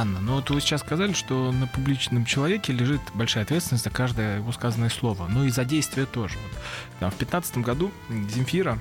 Анна, 0.00 0.18
ну 0.18 0.36
вот 0.36 0.48
вы 0.48 0.62
сейчас 0.62 0.80
сказали, 0.80 1.12
что 1.12 1.52
на 1.52 1.66
публичном 1.66 2.24
человеке 2.24 2.72
лежит 2.72 3.02
большая 3.12 3.44
ответственность 3.44 3.84
за 3.84 3.90
каждое 3.90 4.38
его 4.38 4.50
сказанное 4.50 4.88
слово. 4.88 5.26
Ну 5.28 5.44
и 5.44 5.50
за 5.50 5.66
действие 5.66 6.06
тоже. 6.06 6.38
Вот, 6.38 6.62
там, 7.00 7.10
в 7.10 7.16
15 7.16 7.58
году 7.58 7.90
Земфира 8.08 8.78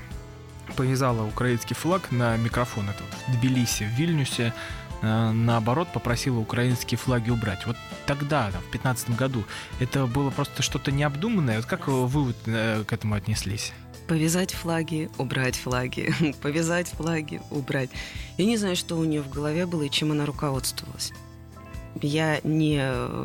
повязала 0.77 1.27
украинский 1.27 1.75
флаг 1.75 2.09
на 2.11 2.37
микрофон. 2.37 2.89
Это 2.89 3.03
в 3.03 3.35
Тбилиси, 3.35 3.83
в 3.83 3.99
Вильнюсе. 3.99 4.53
э, 5.01 5.31
Наоборот, 5.31 5.89
попросила 5.91 6.39
украинские 6.39 6.97
флаги 6.97 7.31
убрать. 7.31 7.65
Вот 7.65 7.75
тогда, 8.05 8.49
там, 8.51 8.61
в 8.61 8.71
15 8.71 9.09
году, 9.17 9.43
это 9.81 10.05
было 10.05 10.29
просто 10.29 10.61
что-то 10.61 10.89
необдуманное. 10.89 11.57
Вот 11.57 11.65
как 11.65 11.89
вы 11.89 12.07
вот, 12.07 12.37
э, 12.45 12.85
к 12.87 12.93
этому 12.93 13.15
отнеслись? 13.15 13.73
Повязать 14.09 14.51
флаги, 14.55 15.07
убрать 15.19 15.55
флаги, 15.55 16.11
повязать 16.41 16.87
флаги, 16.87 17.41
убрать. 17.51 17.91
Я 18.39 18.45
не 18.45 18.57
знаю, 18.57 18.75
что 18.75 18.95
у 18.95 19.03
нее 19.03 19.21
в 19.21 19.29
голове 19.29 19.67
было 19.67 19.83
и 19.83 19.89
чем 19.91 20.11
она 20.11 20.25
руководствовалась. 20.25 21.13
Я 22.01 22.41
не 22.43 22.81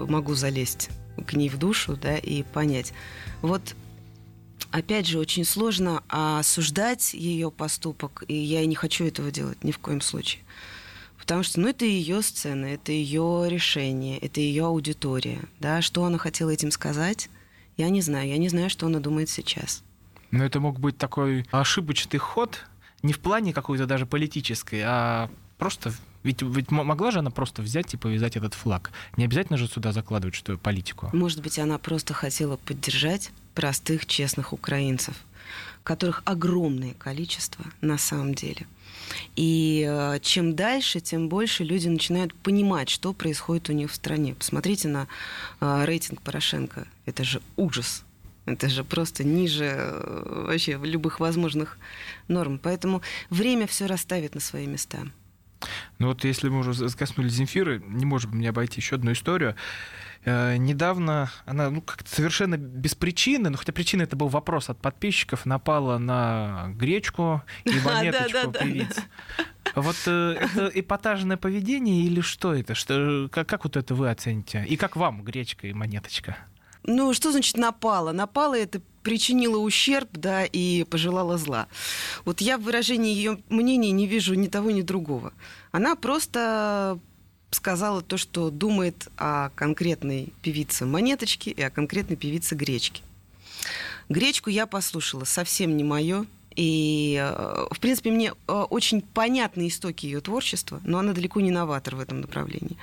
могу 0.07 0.35
залезть 0.35 0.91
к 1.27 1.33
ней 1.33 1.49
в 1.49 1.57
душу, 1.57 1.97
да, 1.97 2.19
и 2.19 2.43
понять. 2.43 2.93
Вот, 3.41 3.75
опять 4.73 5.07
же, 5.07 5.19
очень 5.19 5.47
сложно 5.47 6.03
осуждать 6.09 7.15
ее 7.15 7.51
поступок, 7.51 8.23
и 8.29 8.35
я 8.35 8.67
не 8.67 8.75
хочу 8.75 9.07
этого 9.07 9.31
делать 9.31 9.65
ни 9.65 9.73
в 9.73 9.79
коем 9.79 10.03
случае. 10.03 10.43
Потому 11.19 11.45
что, 11.45 11.61
ну, 11.61 11.69
это 11.69 11.87
ее 11.87 12.21
сцена, 12.21 12.67
это 12.67 12.93
ее 12.93 13.47
решение, 13.49 14.19
это 14.19 14.41
ее 14.41 14.67
аудитория, 14.67 15.41
да. 15.61 15.81
Что 15.81 16.05
она 16.05 16.19
хотела 16.19 16.51
этим 16.51 16.71
сказать, 16.71 17.31
я 17.79 17.89
не 17.89 18.03
знаю. 18.03 18.29
Я 18.29 18.37
не 18.37 18.51
знаю, 18.51 18.69
что 18.69 18.85
она 18.85 19.01
думает 19.01 19.31
сейчас. 19.31 19.83
Но 20.35 20.45
это 20.45 20.59
мог 20.59 20.81
быть 20.81 20.99
такой 20.99 21.47
ошибочный 21.53 22.19
ход, 22.19 22.65
не 23.03 23.13
в 23.13 23.21
плане 23.21 23.53
какой-то 23.53 23.87
даже 23.87 24.05
политической, 24.05 24.83
а 24.85 25.31
просто... 25.59 25.93
Ведь, 26.25 26.43
ведь 26.43 26.71
могла 26.71 27.11
же 27.11 27.21
она 27.21 27.31
просто 27.31 27.63
взять 27.63 27.95
и 27.95 27.97
повязать 27.99 28.35
этот 28.35 28.55
флаг. 28.55 28.91
Не 29.17 29.27
обязательно 29.27 29.59
же 29.59 29.69
сюда 29.69 29.93
закладывать 29.93 30.35
что 30.35 30.57
политику. 30.57 31.11
Может 31.13 31.43
быть, 31.43 31.59
она 31.59 31.79
просто 31.79 32.15
хотела 32.15 32.57
поддержать 32.57 33.31
простых, 33.55 34.07
честных 34.07 34.53
украинцев, 34.53 35.15
которых 35.85 36.23
огромное 36.25 36.95
количество 36.95 37.65
на 37.81 37.99
самом 37.99 38.35
деле. 38.35 38.67
И 39.37 39.87
э, 39.87 40.19
чем 40.21 40.57
дальше, 40.57 41.01
тем 41.01 41.29
больше 41.29 41.63
люди 41.63 41.89
начинают 41.89 42.35
понимать, 42.35 42.89
что 42.89 43.13
происходит 43.13 43.69
у 43.69 43.73
них 43.73 43.93
в 43.93 43.95
стране. 43.95 44.35
Посмотрите 44.35 44.89
на 44.89 45.07
э, 45.61 45.85
рейтинг 45.85 46.23
Порошенко. 46.23 46.89
Это 47.05 47.23
же 47.23 47.43
ужас. 47.57 48.03
Это 48.47 48.69
же 48.69 48.85
просто 48.85 49.25
ниже 49.25 49.65
э, 49.65 50.45
вообще 50.47 50.79
любых 50.83 51.21
возможных 51.21 51.79
норм. 52.29 52.59
Поэтому 52.59 53.03
время 53.31 53.67
все 53.67 53.87
расставит 53.87 54.35
на 54.35 54.41
свои 54.41 54.67
места. 54.67 55.07
Ну 55.99 56.09
вот 56.09 56.25
если 56.25 56.49
мы 56.49 56.61
уже 56.61 56.89
коснулись 56.91 57.33
Земфиры, 57.33 57.83
не 57.87 58.05
можем 58.05 58.39
не 58.39 58.47
обойти 58.47 58.81
еще 58.81 58.97
одну 58.97 59.13
историю. 59.13 59.57
Э, 60.25 60.57
недавно 60.57 61.31
она 61.47 61.71
ну, 61.71 61.81
как-то 61.81 62.11
совершенно 62.11 62.57
без 62.57 62.95
причины, 62.95 63.51
ну 63.51 63.57
хотя 63.57 63.73
причина 63.73 64.03
это 64.03 64.17
был 64.17 64.29
вопрос 64.29 64.71
от 64.71 64.81
подписчиков, 64.81 65.47
напала 65.47 65.99
на 65.99 66.71
гречку 66.75 67.43
и 67.65 67.79
монеточку 67.85 68.53
певицы. 68.53 69.03
Вот 69.75 69.97
э, 70.07 70.37
это 70.41 70.71
эпатажное 70.75 71.37
поведение 71.37 72.05
или 72.05 72.21
что 72.21 72.55
это? 72.55 72.75
Что, 72.75 73.29
как, 73.31 73.49
как 73.49 73.65
вот 73.65 73.77
это 73.77 73.95
вы 73.95 74.11
оцените? 74.11 74.65
И 74.69 74.77
как 74.77 74.97
вам 74.97 75.23
гречка 75.23 75.67
и 75.67 75.73
монеточка? 75.73 76.37
Ну, 76.85 77.15
что 77.15 77.33
значит 77.33 77.57
напала? 77.57 78.13
Напала 78.13 78.55
это 78.55 78.81
причинила 79.03 79.59
ущерб, 79.59 80.09
да, 80.13 80.45
и 80.45 80.85
пожелала 80.85 81.39
зла. 81.39 81.69
Вот 82.25 82.41
я 82.41 82.59
в 82.59 82.63
выражении 82.63 83.15
ее 83.15 83.39
мнения 83.49 83.91
не 83.91 84.07
вижу 84.07 84.35
ни 84.35 84.49
того, 84.49 84.71
ни 84.71 84.83
другого. 84.83 85.33
Она 85.73 85.95
просто 85.95 86.99
сказала 87.51 88.03
то, 88.03 88.17
что 88.17 88.51
думает 88.51 89.09
о 89.17 89.51
конкретной 89.51 90.33
певице 90.43 90.87
Монеточки 90.87 91.51
и 91.51 91.63
о 91.63 91.71
конкретной 91.71 92.17
певице 92.17 92.55
Гречки. 92.55 93.03
Гречку 94.09 94.51
я 94.51 94.67
послушала, 94.67 95.25
совсем 95.25 95.77
не 95.77 95.85
мое. 95.85 96.27
И, 96.57 97.19
э, 97.21 97.67
в 97.71 97.81
принципе, 97.81 98.11
мне 98.11 98.33
э, 98.47 98.53
очень 98.53 99.01
понятны 99.01 99.69
истоки 99.69 100.07
ее 100.07 100.21
творчества, 100.21 100.81
но 100.85 100.99
она 100.99 101.13
далеко 101.13 101.41
не 101.41 101.51
новатор 101.51 101.97
в 101.97 102.01
этом 102.01 102.21
направлении. 102.21 102.77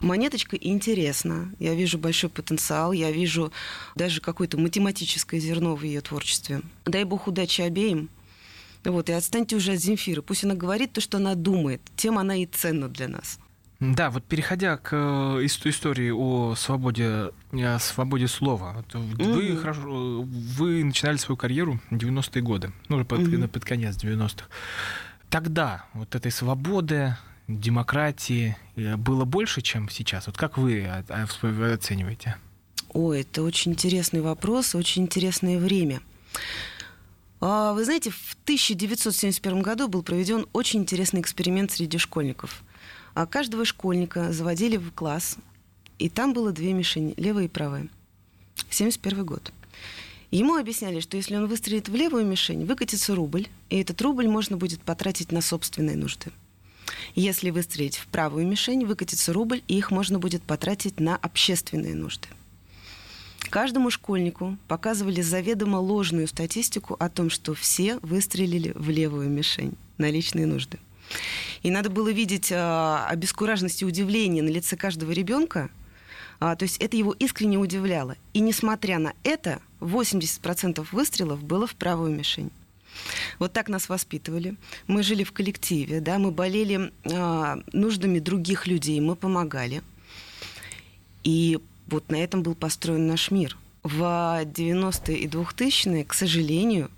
Монеточка 0.00 0.56
интересна. 0.56 1.52
Я 1.58 1.74
вижу 1.74 1.98
большой 1.98 2.30
потенциал, 2.30 2.92
я 2.92 3.10
вижу 3.10 3.52
даже 3.94 4.20
какое-то 4.20 4.58
математическое 4.58 5.38
зерно 5.38 5.76
в 5.76 5.82
ее 5.82 6.00
творчестве. 6.00 6.62
Дай 6.84 7.04
бог 7.04 7.28
удачи 7.28 7.60
обеим. 7.62 8.08
Вот, 8.84 9.08
и 9.08 9.12
отстаньте 9.12 9.56
уже 9.56 9.72
от 9.72 9.80
Земфиры. 9.80 10.20
Пусть 10.20 10.44
она 10.44 10.54
говорит 10.54 10.92
то, 10.92 11.00
что 11.00 11.16
она 11.16 11.34
думает. 11.34 11.80
Тем 11.96 12.18
она 12.18 12.36
и 12.36 12.46
ценна 12.46 12.88
для 12.88 13.08
нас. 13.08 13.38
Да, 13.80 14.10
вот 14.10 14.24
переходя 14.24 14.76
к 14.76 14.92
э, 14.92 14.96
ис- 15.44 15.68
истории 15.68 16.10
о 16.10 16.54
свободе, 16.54 17.30
о 17.52 17.78
свободе 17.80 18.28
слова. 18.28 18.84
Вы, 18.92 19.50
Мгм. 19.52 19.60
хорошо, 19.60 20.22
вы 20.22 20.84
начинали 20.84 21.16
свою 21.16 21.36
карьеру 21.36 21.80
в 21.90 21.94
90-е 21.96 22.40
годы, 22.42 22.72
ну, 22.88 22.96
уже 22.96 23.04
под, 23.04 23.20
Мгм. 23.20 23.48
под 23.48 23.64
конец 23.64 23.96
90-х. 23.96 24.48
Тогда 25.28 25.84
вот 25.92 26.14
этой 26.14 26.30
свободы, 26.30 27.16
демократии 27.48 28.56
э, 28.76 28.96
было 28.96 29.24
больше, 29.24 29.60
чем 29.60 29.88
сейчас. 29.90 30.26
Вот 30.28 30.36
как 30.36 30.56
вы 30.56 30.84
о- 30.86 31.04
о- 31.08 31.74
оцениваете? 31.74 32.36
Ой, 32.90 33.20
это 33.22 33.42
очень 33.42 33.72
интересный 33.72 34.20
вопрос, 34.20 34.74
очень 34.74 35.02
интересное 35.02 35.58
время. 35.58 36.00
А, 37.40 37.72
Вы 37.74 37.84
знаете, 37.84 38.10
в 38.10 38.36
1971 38.44 39.60
году 39.62 39.88
был 39.88 40.02
проведен 40.02 40.46
очень 40.52 40.80
интересный 40.80 41.20
эксперимент 41.20 41.70
среди 41.72 41.98
школьников. 41.98 42.62
А 43.14 43.26
Каждого 43.26 43.64
школьника 43.64 44.32
заводили 44.32 44.76
в 44.76 44.90
класс, 44.92 45.36
и 46.00 46.08
там 46.08 46.32
было 46.32 46.50
две 46.50 46.72
мишени, 46.72 47.14
левая 47.16 47.44
и 47.44 47.48
правая. 47.48 47.88
71 48.70 49.24
год. 49.24 49.52
Ему 50.32 50.56
объясняли, 50.56 50.98
что 50.98 51.16
если 51.16 51.36
он 51.36 51.46
выстрелит 51.46 51.88
в 51.88 51.94
левую 51.94 52.26
мишень, 52.26 52.64
выкатится 52.66 53.14
рубль, 53.14 53.46
и 53.70 53.78
этот 53.78 54.02
рубль 54.02 54.26
можно 54.26 54.56
будет 54.56 54.80
потратить 54.80 55.30
на 55.30 55.40
собственные 55.42 55.96
нужды. 55.96 56.32
Если 57.14 57.50
выстрелить 57.50 57.96
в 57.96 58.08
правую 58.08 58.46
мишень, 58.48 58.84
выкатится 58.84 59.32
рубль, 59.32 59.62
и 59.68 59.78
их 59.78 59.92
можно 59.92 60.18
будет 60.18 60.42
потратить 60.42 60.98
на 60.98 61.14
общественные 61.14 61.94
нужды. 61.94 62.26
Каждому 63.48 63.90
школьнику 63.90 64.58
показывали 64.66 65.20
заведомо 65.20 65.76
ложную 65.76 66.26
статистику 66.26 66.96
о 66.98 67.08
том, 67.08 67.30
что 67.30 67.54
все 67.54 68.00
выстрелили 68.00 68.72
в 68.74 68.90
левую 68.90 69.30
мишень 69.30 69.74
на 69.98 70.10
личные 70.10 70.46
нужды. 70.46 70.80
И 71.62 71.70
надо 71.70 71.90
было 71.90 72.12
видеть 72.12 72.50
а, 72.52 73.06
обескураженность 73.08 73.82
и 73.82 73.84
удивление 73.84 74.42
на 74.42 74.50
лице 74.50 74.76
каждого 74.76 75.12
ребенка. 75.12 75.70
А, 76.40 76.56
то 76.56 76.64
есть 76.64 76.78
это 76.78 76.96
его 76.96 77.12
искренне 77.12 77.58
удивляло. 77.58 78.16
И 78.32 78.40
несмотря 78.40 78.98
на 78.98 79.14
это, 79.22 79.60
80% 79.80 80.86
выстрелов 80.92 81.42
было 81.42 81.66
в 81.66 81.74
правую 81.74 82.14
мишень. 82.14 82.50
Вот 83.38 83.52
так 83.52 83.68
нас 83.68 83.88
воспитывали. 83.88 84.56
Мы 84.86 85.02
жили 85.02 85.24
в 85.24 85.32
коллективе, 85.32 86.00
да, 86.00 86.18
мы 86.18 86.30
болели 86.30 86.92
а, 87.10 87.58
нуждами 87.72 88.18
других 88.18 88.66
людей, 88.66 89.00
мы 89.00 89.16
помогали. 89.16 89.82
И 91.22 91.58
вот 91.86 92.10
на 92.10 92.16
этом 92.16 92.42
был 92.42 92.54
построен 92.54 93.06
наш 93.06 93.30
мир. 93.30 93.56
В 93.82 94.00
90-е 94.44 95.18
и 95.18 95.26
2000-е, 95.26 96.04
к 96.04 96.14
сожалению, 96.14 96.90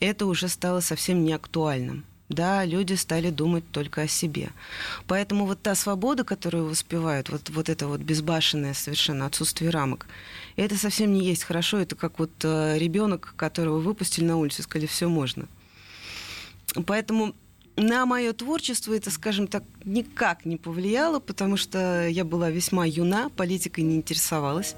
это 0.00 0.26
уже 0.26 0.48
стало 0.48 0.80
совсем 0.80 1.24
не 1.24 1.32
актуальным. 1.32 2.04
Да, 2.28 2.64
люди 2.64 2.94
стали 2.94 3.30
думать 3.30 3.64
только 3.70 4.02
о 4.02 4.08
себе. 4.08 4.50
Поэтому 5.06 5.46
вот 5.46 5.62
та 5.62 5.74
свобода, 5.74 6.24
которую 6.24 6.66
воспевают, 6.66 7.28
вот, 7.28 7.50
вот 7.50 7.68
это 7.68 7.86
вот 7.86 8.00
безбашенное 8.00 8.74
совершенно 8.74 9.26
отсутствие 9.26 9.70
рамок, 9.70 10.06
это 10.56 10.76
совсем 10.76 11.12
не 11.12 11.24
есть 11.24 11.44
хорошо. 11.44 11.78
Это 11.78 11.94
как 11.94 12.18
вот 12.18 12.32
э, 12.42 12.78
ребенок, 12.78 13.34
которого 13.36 13.78
выпустили 13.78 14.24
на 14.24 14.36
улицу 14.36 14.62
и 14.62 14.64
сказали, 14.64 14.86
все 14.86 15.08
можно. 15.08 15.46
Поэтому 16.86 17.34
на 17.76 18.06
мое 18.06 18.32
творчество 18.32 18.94
это, 18.94 19.10
скажем 19.10 19.46
так, 19.46 19.62
никак 19.84 20.44
не 20.46 20.56
повлияло, 20.56 21.20
потому 21.20 21.56
что 21.56 22.08
я 22.08 22.24
была 22.24 22.50
весьма 22.50 22.86
юна, 22.86 23.28
политикой 23.28 23.80
не 23.82 23.96
интересовалась. 23.96 24.74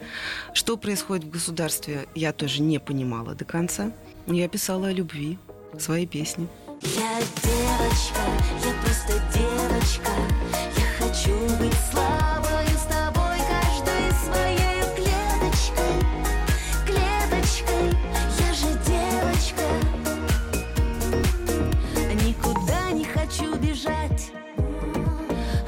Что 0.52 0.76
происходит 0.76 1.24
в 1.24 1.30
государстве, 1.30 2.08
я 2.14 2.32
тоже 2.32 2.61
не 2.61 2.78
понимала 2.78 3.34
до 3.34 3.44
конца. 3.44 3.92
Я 4.26 4.48
писала 4.48 4.88
о 4.88 4.92
любви, 4.92 5.38
свои 5.78 6.06
песни. 6.06 6.48
Я 6.82 7.18
девочка, 7.42 8.22
я 8.64 8.72
просто 8.82 9.14
девочка. 9.34 10.12
Я 10.76 10.86
хочу 10.98 11.34
быть 11.58 11.74
слабою 11.90 12.68
с 12.68 12.86
тобой 12.86 13.38
Каждой 13.48 14.12
своей 14.22 14.82
клеточкой. 14.94 15.96
Клеточкой 16.86 17.88
Я 18.38 18.54
же 18.54 18.70
девочка. 18.86 19.66
Никуда 22.24 22.90
не 22.92 23.04
хочу 23.04 23.56
бежать. 23.56 24.30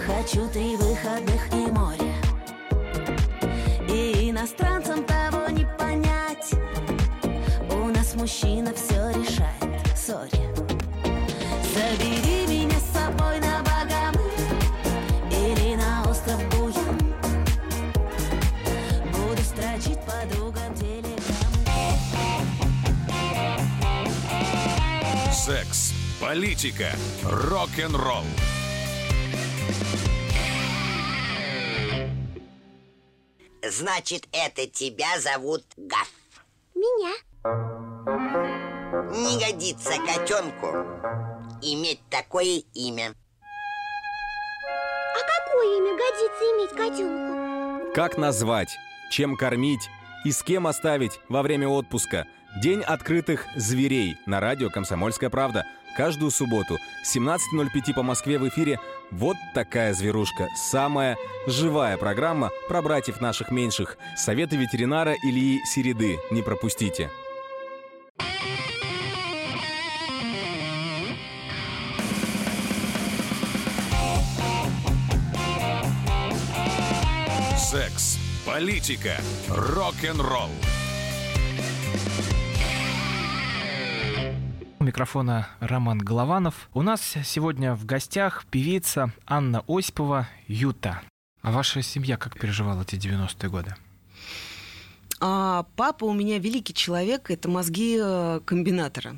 Хочу 0.06 0.48
три 0.48 0.69
Секс, 25.50 25.92
политика, 26.20 26.92
рок-н-ролл. 27.24 28.22
Значит, 33.68 34.28
это 34.30 34.68
тебя 34.68 35.18
зовут 35.18 35.64
Гаф. 35.76 36.08
Меня. 36.76 37.16
Не 39.10 39.44
годится 39.44 39.94
котенку 40.06 40.68
иметь 41.62 42.00
такое 42.10 42.62
имя. 42.72 43.12
А 45.16 45.18
какое 45.18 45.78
имя 45.78 45.96
годится 45.98 46.44
иметь 46.44 46.76
котенку? 46.76 47.92
Как 47.92 48.16
назвать, 48.16 48.70
чем 49.10 49.36
кормить 49.36 49.90
и 50.24 50.30
с 50.30 50.44
кем 50.44 50.68
оставить 50.68 51.18
во 51.28 51.42
время 51.42 51.66
отпуска. 51.66 52.28
День 52.56 52.82
открытых 52.82 53.46
зверей 53.54 54.18
на 54.26 54.40
радио 54.40 54.70
«Комсомольская 54.70 55.30
правда». 55.30 55.64
Каждую 55.96 56.30
субботу 56.32 56.78
17.05 57.04 57.94
по 57.94 58.02
Москве 58.02 58.38
в 58.38 58.48
эфире 58.48 58.80
«Вот 59.12 59.36
такая 59.54 59.94
зверушка». 59.94 60.48
Самая 60.56 61.16
живая 61.46 61.96
программа 61.96 62.50
про 62.68 62.82
братьев 62.82 63.20
наших 63.20 63.52
меньших. 63.52 63.98
Советы 64.16 64.56
ветеринара 64.56 65.14
Ильи 65.22 65.60
Середы. 65.64 66.18
Не 66.32 66.42
пропустите. 66.42 67.08
Секс, 77.56 78.18
политика, 78.44 79.16
рок-н-ролл. 79.48 80.50
У 84.80 84.84
микрофона 84.84 85.46
Роман 85.60 85.98
Голованов. 85.98 86.70
У 86.72 86.80
нас 86.80 87.02
сегодня 87.22 87.74
в 87.74 87.84
гостях 87.84 88.46
певица 88.50 89.12
Анна 89.26 89.62
Осипова 89.68 90.26
Юта. 90.48 91.02
А 91.42 91.52
ваша 91.52 91.82
семья 91.82 92.16
как 92.16 92.38
переживала 92.38 92.80
эти 92.80 92.94
90-е 92.94 93.50
годы? 93.50 93.76
А 95.20 95.66
папа 95.76 96.06
у 96.06 96.14
меня 96.14 96.38
великий 96.38 96.72
человек, 96.72 97.30
это 97.30 97.50
мозги 97.50 97.98
э, 98.00 98.40
комбинатора. 98.46 99.16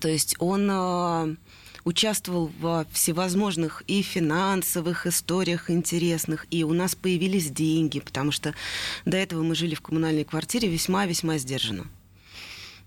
То 0.00 0.08
есть 0.08 0.34
он 0.40 0.68
э, 0.68 1.36
участвовал 1.84 2.50
во 2.58 2.84
всевозможных 2.90 3.84
и 3.86 4.02
финансовых 4.02 5.06
историях 5.06 5.70
интересных, 5.70 6.48
и 6.50 6.64
у 6.64 6.72
нас 6.72 6.96
появились 6.96 7.48
деньги, 7.48 8.00
потому 8.00 8.32
что 8.32 8.52
до 9.04 9.18
этого 9.18 9.44
мы 9.44 9.54
жили 9.54 9.76
в 9.76 9.82
коммунальной 9.82 10.24
квартире 10.24 10.68
весьма-весьма 10.68 11.38
сдержанно. 11.38 11.86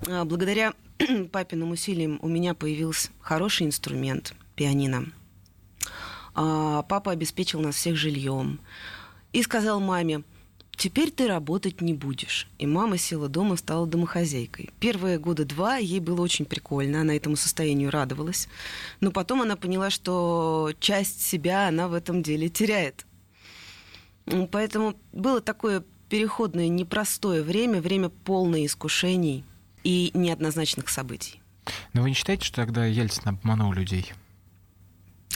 А 0.06 0.26
Благодаря 0.26 0.74
папиным 1.32 1.72
усилиям 1.72 2.20
у 2.22 2.28
меня 2.28 2.54
появился 2.54 3.10
хороший 3.20 3.68
инструмент– 3.68 4.34
пианино. 4.56 5.08
А 6.34 6.84
Папа 6.84 7.12
обеспечил 7.12 7.62
нас 7.62 7.76
всех 7.76 7.96
жильем 7.96 8.60
и 9.34 9.42
сказал 9.44 9.80
маме, 9.80 10.24
теперь 10.78 11.12
ты 11.12 11.28
работать 11.28 11.82
не 11.82 11.94
будешь. 11.94 12.48
И 12.58 12.68
мама 12.68 12.98
села 12.98 13.28
дома, 13.28 13.56
стала 13.56 13.88
домохозяйкой. 13.88 14.70
Первые 14.80 15.18
года 15.18 15.46
два 15.46 15.78
ей 15.78 16.00
было 16.00 16.22
очень 16.22 16.46
прикольно, 16.46 17.02
она 17.02 17.16
этому 17.16 17.36
состоянию 17.36 17.92
радовалась. 17.92 18.48
Но 19.00 19.12
потом 19.12 19.42
она 19.42 19.56
поняла, 19.56 19.90
что 19.90 20.72
часть 20.80 21.22
себя 21.22 21.68
она 21.68 21.88
в 21.88 21.94
этом 21.94 22.24
деле 22.24 22.50
теряет. 22.50 23.06
Поэтому 24.52 24.96
было 25.12 25.42
такое 25.42 25.84
переходное 26.08 26.68
непростое 26.68 27.42
время, 27.42 27.82
время 27.82 28.10
полное 28.10 28.66
искушений 28.66 29.44
и 29.84 30.12
неоднозначных 30.14 30.90
событий. 30.90 31.42
Но 31.94 32.02
вы 32.02 32.10
не 32.10 32.16
считаете, 32.16 32.46
что 32.46 32.58
тогда 32.58 32.86
Ельцин 32.86 33.24
обманул 33.30 33.72
людей? 33.74 34.14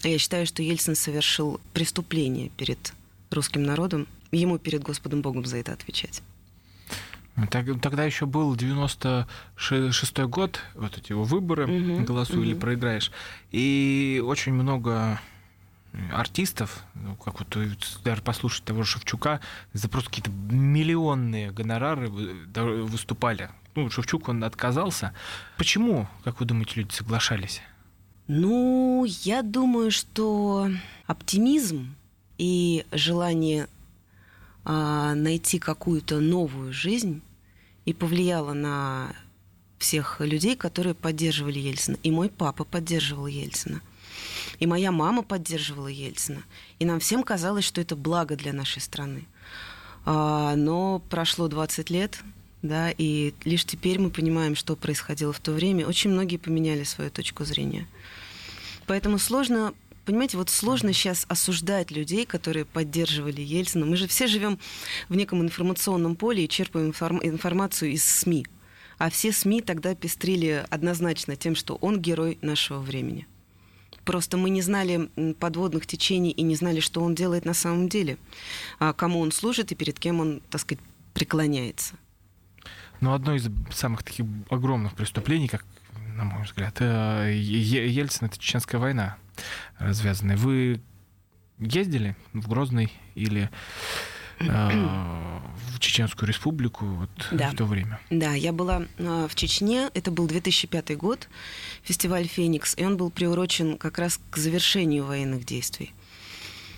Я 0.03 0.17
считаю, 0.19 0.45
что 0.45 0.61
Ельцин 0.61 0.95
совершил 0.95 1.59
преступление 1.73 2.49
перед 2.49 2.93
русским 3.31 3.63
народом. 3.63 4.07
Ему 4.31 4.57
перед 4.59 4.81
Господом 4.83 5.21
Богом 5.21 5.45
за 5.45 5.57
это 5.57 5.73
отвечать. 5.73 6.21
Так- 7.51 7.81
Тогда 7.81 8.05
еще 8.05 8.25
был 8.25 8.55
96 8.55 10.19
год, 10.27 10.59
вот 10.73 10.97
эти 10.97 11.11
его 11.11 11.23
выборы, 11.23 11.67
Мгм, 11.67 12.05
голосуй 12.05 12.43
или 12.45 12.51
мгм. 12.53 12.61
проиграешь. 12.61 13.11
И 13.51 14.21
очень 14.25 14.53
много 14.53 15.19
артистов, 16.11 16.83
ну, 16.93 17.15
как 17.15 17.39
вот 17.39 17.55
э, 17.55 17.69
даже 18.03 18.21
послушать 18.21 18.65
того 18.65 18.83
же 18.83 18.91
Шевчука, 18.91 19.39
за 19.73 19.87
просто 19.89 20.09
какие-то 20.09 20.31
миллионные 20.31 21.51
гонорары 21.51 22.09
да, 22.47 22.63
выступали. 22.63 23.49
Ну, 23.75 23.89
Шевчук, 23.89 24.29
он 24.29 24.43
отказался. 24.43 25.13
Почему, 25.57 26.07
как 26.23 26.39
вы 26.39 26.45
думаете, 26.45 26.73
люди 26.77 26.93
соглашались? 26.93 27.61
Ну, 28.27 29.05
я 29.05 29.41
думаю, 29.43 29.91
что 29.91 30.69
оптимизм 31.05 31.95
и 32.37 32.85
желание 32.91 33.67
а, 34.63 35.13
найти 35.13 35.59
какую-то 35.59 36.21
новую 36.21 36.73
жизнь 36.73 37.21
и 37.83 37.93
повлияло 37.93 38.53
на 38.53 39.13
всех 39.77 40.21
людей, 40.21 40.55
которые 40.55 40.95
поддерживали 40.95 41.59
Ельцина. 41.59 41.97
И 42.01 42.11
мой 42.11 42.29
папа 42.29 42.63
поддерживал 42.63 43.27
Ельцина. 43.27 43.81
И 44.59 44.65
моя 44.65 44.91
мама 44.91 45.21
поддерживала 45.21 45.87
Ельцина. 45.87 46.41
И 46.79 46.85
нам 46.85 46.99
всем 46.99 47.23
казалось, 47.23 47.65
что 47.65 47.81
это 47.81 47.95
благо 47.95 48.35
для 48.37 48.53
нашей 48.53 48.81
страны. 48.81 49.25
А, 50.05 50.55
но 50.55 50.99
прошло 51.09 51.47
20 51.47 51.89
лет, 51.89 52.23
да, 52.67 52.91
и 52.91 53.33
лишь 53.43 53.65
теперь 53.65 53.99
мы 53.99 54.09
понимаем, 54.09 54.55
что 54.55 54.75
происходило 54.75 55.33
в 55.33 55.39
то 55.39 55.51
время. 55.51 55.87
Очень 55.87 56.11
многие 56.11 56.37
поменяли 56.37 56.83
свою 56.83 57.09
точку 57.09 57.45
зрения. 57.45 57.87
Поэтому 58.87 59.17
сложно, 59.17 59.73
понимаете, 60.05 60.37
вот 60.37 60.49
сложно 60.49 60.93
сейчас 60.93 61.25
осуждать 61.27 61.91
людей, 61.91 62.25
которые 62.25 62.65
поддерживали 62.65 63.41
Ельцина. 63.41 63.85
Мы 63.85 63.97
же 63.97 64.07
все 64.07 64.27
живем 64.27 64.59
в 65.09 65.15
неком 65.15 65.41
информационном 65.41 66.15
поле 66.15 66.45
и 66.45 66.49
черпаем 66.49 66.91
информ- 66.91 67.19
информацию 67.23 67.91
из 67.91 68.03
СМИ. 68.03 68.45
А 68.97 69.09
все 69.09 69.31
СМИ 69.31 69.61
тогда 69.61 69.95
пестрили 69.95 70.65
однозначно 70.69 71.35
тем, 71.35 71.55
что 71.55 71.75
он 71.75 71.99
герой 71.99 72.37
нашего 72.41 72.79
времени. 72.79 73.27
Просто 74.05 74.37
мы 74.37 74.51
не 74.51 74.61
знали 74.61 75.09
подводных 75.39 75.87
течений 75.87 76.29
и 76.29 76.43
не 76.43 76.55
знали, 76.55 76.79
что 76.79 77.01
он 77.01 77.15
делает 77.15 77.43
на 77.43 77.55
самом 77.55 77.89
деле, 77.89 78.17
а 78.77 78.93
кому 78.93 79.19
он 79.19 79.31
служит 79.31 79.71
и 79.71 79.75
перед 79.75 79.99
кем 79.99 80.19
он, 80.19 80.41
так 80.51 80.61
сказать, 80.61 80.83
преклоняется. 81.13 81.95
Ну, 83.01 83.13
одно 83.13 83.35
из 83.35 83.47
самых 83.71 84.03
таких 84.03 84.25
огромных 84.49 84.93
преступлений, 84.95 85.47
как 85.47 85.65
на 86.15 86.23
мой 86.23 86.43
взгляд, 86.43 86.77
э, 86.79 87.33
Ельцин— 87.35 88.27
это 88.27 88.37
Чеченская 88.39 88.79
война 88.79 89.17
развязанная. 89.77 90.37
Вы 90.37 90.81
ездили 91.59 92.15
в 92.33 92.47
Грозный 92.47 92.91
или 93.15 93.49
э, 94.39 94.45
в 95.73 95.79
Чеченскую 95.79 96.27
республику 96.27 96.85
вот 96.85 97.09
Да. 97.31 97.49
в 97.51 97.55
то 97.55 97.65
время. 97.65 97.99
Да, 98.09 98.33
я 98.33 98.53
была 98.53 98.83
э, 98.97 99.27
в 99.29 99.35
Чечне, 99.35 99.89
это 99.93 100.11
был 100.11 100.27
2005 100.27 100.97
год, 100.97 101.27
фестиваль 101.83 102.27
«Феникс», 102.27 102.75
и 102.77 102.85
он 102.85 102.97
был 102.97 103.09
приурочен 103.09 103.77
как 103.77 103.99
раз 103.99 104.19
к 104.29 104.37
завершению 104.37 105.05
военных 105.05 105.45
действий. 105.45 105.93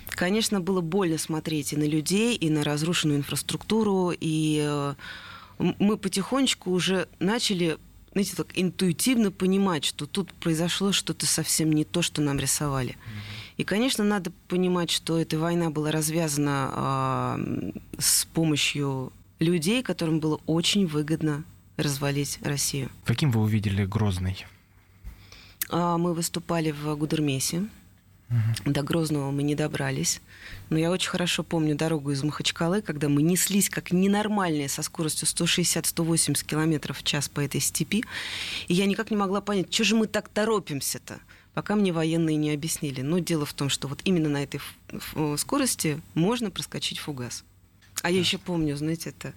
Конечно, 0.10 0.62
было 0.62 0.82
больно 0.82 1.18
смотреть 1.20 1.74
и 1.74 1.78
на 1.78 1.84
людей, 1.84 2.36
и 2.36 2.50
на 2.50 2.64
разрушенную 2.64 3.20
инфраструктуру, 3.20 4.12
и 4.20 4.64
э, 4.66 4.96
мы 5.60 5.98
потихонечку 5.98 6.72
уже 6.72 7.08
начали, 7.20 7.78
знаете, 8.12 8.36
так 8.36 8.48
интуитивно 8.56 9.32
понимать, 9.32 9.86
что 9.86 10.06
тут 10.06 10.34
произошло 10.34 10.92
что-то 10.92 11.26
совсем 11.26 11.72
не 11.72 11.84
то, 11.84 12.02
что 12.02 12.22
нам 12.22 12.40
рисовали. 12.40 12.98
И, 13.58 13.64
конечно, 13.64 14.04
надо 14.04 14.32
понимать, 14.48 14.92
что 14.92 15.20
эта 15.20 15.40
война 15.40 15.72
была 15.72 15.92
развязана 15.92 16.70
а, 16.72 17.40
с 17.98 18.26
помощью 18.26 19.12
людей, 19.40 19.82
которым 19.82 20.20
было 20.20 20.40
очень 20.46 20.86
выгодно 20.86 21.44
развалить 21.76 22.40
Россию. 22.44 22.90
Каким 23.06 23.32
вы 23.32 23.42
увидели 23.42 23.86
Грозный? 23.86 24.46
А, 25.70 25.98
Мы 25.98 26.14
выступали 26.14 26.72
в 26.72 26.96
Гудермесе. 26.96 27.68
До 28.66 28.84
Грозного 28.84 29.32
мы 29.32 29.44
не 29.44 29.56
добрались. 29.56 30.22
Но 30.70 30.78
я 30.78 30.92
очень 30.92 31.10
хорошо 31.10 31.44
помню 31.44 31.76
дорогу 31.76 32.12
из 32.12 32.24
Махачкалы, 32.24 32.82
когда 32.82 33.08
мы 33.08 33.22
неслись 33.22 33.70
как 33.70 33.92
ненормальные 33.92 34.68
со 34.68 34.84
скоростью 34.84 35.28
160-180 35.28 36.46
километров 36.46 36.98
в 36.98 37.04
час 37.04 37.30
по 37.30 37.40
этой 37.40 37.62
степи. 37.62 38.04
И 38.68 38.74
я 38.74 38.86
никак 38.86 39.12
не 39.12 39.18
могла 39.18 39.40
понять, 39.40 39.74
что 39.74 39.86
же 39.86 39.96
мы 39.96 40.08
так 40.08 40.28
торопимся-то, 40.28 41.20
пока 41.54 41.76
мне 41.76 41.94
военные 41.94 42.36
не 42.36 42.52
объяснили. 42.52 43.02
Но 43.02 43.20
дело 43.20 43.46
в 43.46 43.54
том, 43.54 43.70
что 43.70 43.88
вот 43.88 44.02
именно 44.04 44.28
на 44.28 44.44
этой 44.44 44.60
скорости 45.38 46.02
можно 46.14 46.52
проскочить 46.52 47.00
фугас. 47.00 47.46
А 48.02 48.12
я 48.12 48.20
еще 48.20 48.38
помню, 48.38 48.76
знаете, 48.76 49.10
это, 49.10 49.34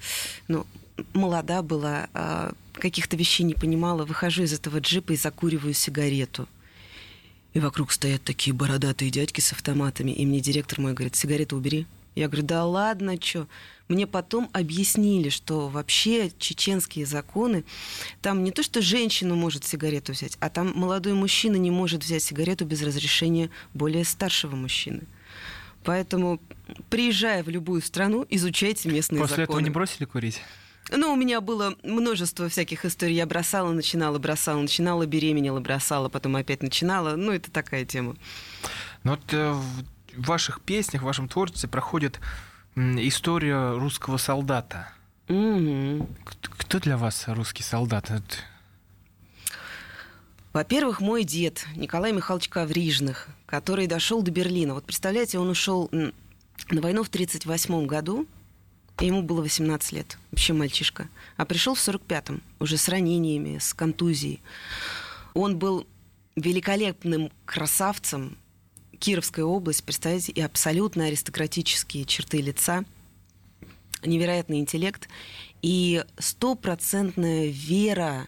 ну, 0.48 0.66
молода 1.14 1.62
была, 1.62 2.08
а, 2.12 2.52
каких-то 2.74 3.16
вещей 3.16 3.44
не 3.44 3.54
понимала, 3.54 4.04
выхожу 4.04 4.42
из 4.42 4.52
этого 4.52 4.78
джипа 4.78 5.12
и 5.12 5.16
закуриваю 5.16 5.74
сигарету. 5.74 6.48
И 7.52 7.60
вокруг 7.60 7.92
стоят 7.92 8.22
такие 8.22 8.54
бородатые 8.54 9.10
дядьки 9.10 9.40
с 9.40 9.52
автоматами, 9.52 10.12
и 10.12 10.24
мне 10.24 10.40
директор 10.40 10.80
мой 10.80 10.92
говорит, 10.94 11.16
сигарету 11.16 11.56
убери. 11.56 11.86
Я 12.14 12.28
говорю, 12.28 12.46
да 12.46 12.64
ладно, 12.64 13.16
что? 13.20 13.46
Мне 13.88 14.06
потом 14.06 14.48
объяснили, 14.52 15.30
что 15.30 15.68
вообще 15.68 16.30
чеченские 16.38 17.06
законы, 17.06 17.64
там 18.22 18.44
не 18.44 18.52
то, 18.52 18.62
что 18.62 18.82
женщина 18.82 19.34
может 19.34 19.64
сигарету 19.64 20.12
взять, 20.12 20.36
а 20.40 20.48
там 20.48 20.72
молодой 20.76 21.14
мужчина 21.14 21.56
не 21.56 21.70
может 21.70 22.04
взять 22.04 22.22
сигарету 22.22 22.64
без 22.64 22.82
разрешения 22.82 23.50
более 23.74 24.04
старшего 24.04 24.54
мужчины. 24.54 25.02
Поэтому, 25.82 26.40
приезжая 26.88 27.42
в 27.42 27.48
любую 27.48 27.80
страну, 27.80 28.26
изучайте 28.28 28.88
местные 28.88 29.20
После 29.20 29.44
этого 29.44 29.54
законы. 29.54 29.64
не 29.64 29.70
бросили 29.70 30.04
курить? 30.04 30.40
Ну, 30.92 31.12
у 31.12 31.16
меня 31.16 31.40
было 31.40 31.74
множество 31.82 32.48
всяких 32.48 32.84
историй. 32.84 33.14
Я 33.14 33.26
бросала, 33.26 33.72
начинала, 33.72 34.18
бросала, 34.18 34.60
начинала, 34.60 35.06
беременела, 35.06 35.60
бросала, 35.60 36.08
потом 36.08 36.36
опять 36.36 36.62
начинала. 36.62 37.16
Ну, 37.16 37.32
это 37.32 37.50
такая 37.50 37.84
тема. 37.84 38.16
Но 39.04 39.12
вот 39.12 39.32
э, 39.32 39.52
в 39.52 39.82
ваших 40.26 40.60
песнях, 40.60 41.02
в 41.02 41.06
вашем 41.06 41.28
творчестве 41.28 41.68
проходит 41.68 42.20
история 42.76 43.72
русского 43.78 44.16
солдата. 44.16 44.92
Мгм. 45.28 46.06
Кто- 46.24 46.80
для 46.80 46.96
вас 46.96 47.24
русский 47.28 47.62
солдат? 47.62 48.10
Во-первых, 50.52 51.00
мой 51.00 51.22
дед 51.24 51.66
Николай 51.76 52.12
Михайлович 52.12 52.48
Коврижных, 52.48 53.28
который 53.46 53.86
дошел 53.86 54.22
до 54.22 54.30
Берлина. 54.32 54.74
Вот 54.74 54.84
представляете, 54.84 55.38
он 55.38 55.48
ушел 55.48 55.88
на 55.92 56.12
войну 56.80 57.04
в 57.04 57.08
1938 57.08 57.86
году, 57.86 58.26
ему 59.04 59.22
было 59.22 59.40
18 59.42 59.92
лет, 59.92 60.18
вообще 60.30 60.52
мальчишка. 60.52 61.08
А 61.36 61.44
пришел 61.44 61.74
в 61.74 61.78
45-м, 61.78 62.42
уже 62.58 62.76
с 62.76 62.88
ранениями, 62.88 63.58
с 63.58 63.74
контузией. 63.74 64.40
Он 65.34 65.58
был 65.58 65.86
великолепным 66.36 67.30
красавцем. 67.44 68.36
Кировская 68.98 69.44
область, 69.44 69.84
представляете, 69.84 70.32
и 70.32 70.40
абсолютно 70.40 71.06
аристократические 71.06 72.04
черты 72.04 72.42
лица, 72.42 72.84
невероятный 74.04 74.58
интеллект 74.58 75.08
и 75.62 76.04
стопроцентная 76.18 77.46
вера 77.48 78.26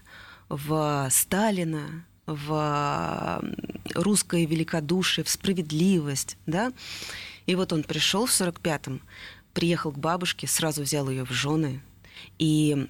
в 0.48 1.08
Сталина, 1.10 2.06
в 2.26 3.42
русское 3.94 4.46
великодушие, 4.46 5.24
в 5.24 5.28
справедливость, 5.28 6.38
да. 6.46 6.72
И 7.46 7.54
вот 7.54 7.72
он 7.72 7.82
пришел 7.82 8.26
в 8.26 8.30
45-м, 8.30 9.00
приехал 9.52 9.92
к 9.92 9.98
бабушке, 9.98 10.46
сразу 10.46 10.82
взял 10.82 11.08
ее 11.08 11.24
в 11.24 11.30
жены, 11.30 11.80
и 12.38 12.88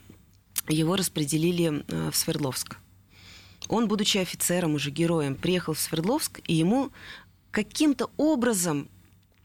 его 0.69 0.97
распределили 0.97 1.85
э, 1.87 2.11
в 2.11 2.17
Свердловск. 2.17 2.77
Он, 3.69 3.89
будучи 3.89 4.19
офицером, 4.19 4.75
уже 4.75 4.91
героем, 4.91 5.35
приехал 5.35 5.75
в 5.75 5.81
Свердловск, 5.81 6.41
и 6.47 6.55
ему 6.55 6.91
каким-то 7.51 8.11
образом 8.17 8.89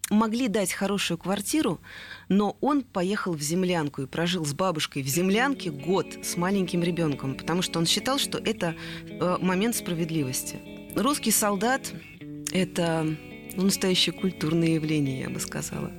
могли 0.10 0.47
дать 0.47 0.71
хорошую 0.71 1.17
квартиру, 1.17 1.82
но 2.30 2.58
он 2.62 2.82
поехал 2.82 3.34
в 3.34 3.41
землянку 3.41 4.03
и 4.03 4.06
прожил 4.06 4.45
с 4.45 4.53
бабушкой 4.53 5.03
в 5.03 5.08
землянке 5.08 5.69
год 5.69 6.08
с 6.23 6.38
маленьким 6.38 6.82
ребенком, 6.82 7.36
потому 7.36 7.62
что 7.62 7.80
он 7.80 7.86
считал, 7.86 8.17
что 8.17 8.38
это 8.38 8.75
э, 9.06 9.38
момент 9.41 9.75
справедливости. 9.75 10.60
Русский 10.95 11.32
солдат– 11.32 11.93
это 12.53 13.17
настоящее 13.56 14.13
культурное 14.13 14.69
явление, 14.69 15.21
я 15.21 15.30
бы 15.30 15.39
сказала. 15.39 15.91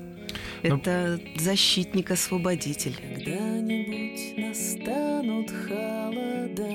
Ну- 0.63 0.77
Это 0.77 1.21
защитник-освободитель. 1.37 2.95
Когда-нибудь 2.97 4.37
настанут 4.39 5.51
холода 5.51 6.69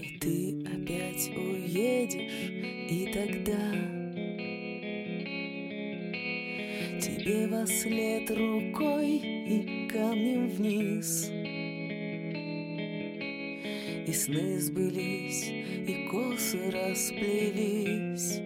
И 0.00 0.18
ты 0.20 0.64
опять 0.68 1.30
уедешь 1.36 2.50
И 2.88 3.10
тогда 3.12 3.72
Тебе 7.00 7.48
во 7.48 7.66
след 7.66 8.30
рукой 8.30 9.16
И 9.16 9.88
камнем 9.90 10.48
вниз 10.48 11.28
И 14.06 14.12
сны 14.12 14.60
сбылись 14.60 15.48
И 15.48 16.06
косы 16.08 16.70
расплелись 16.70 18.40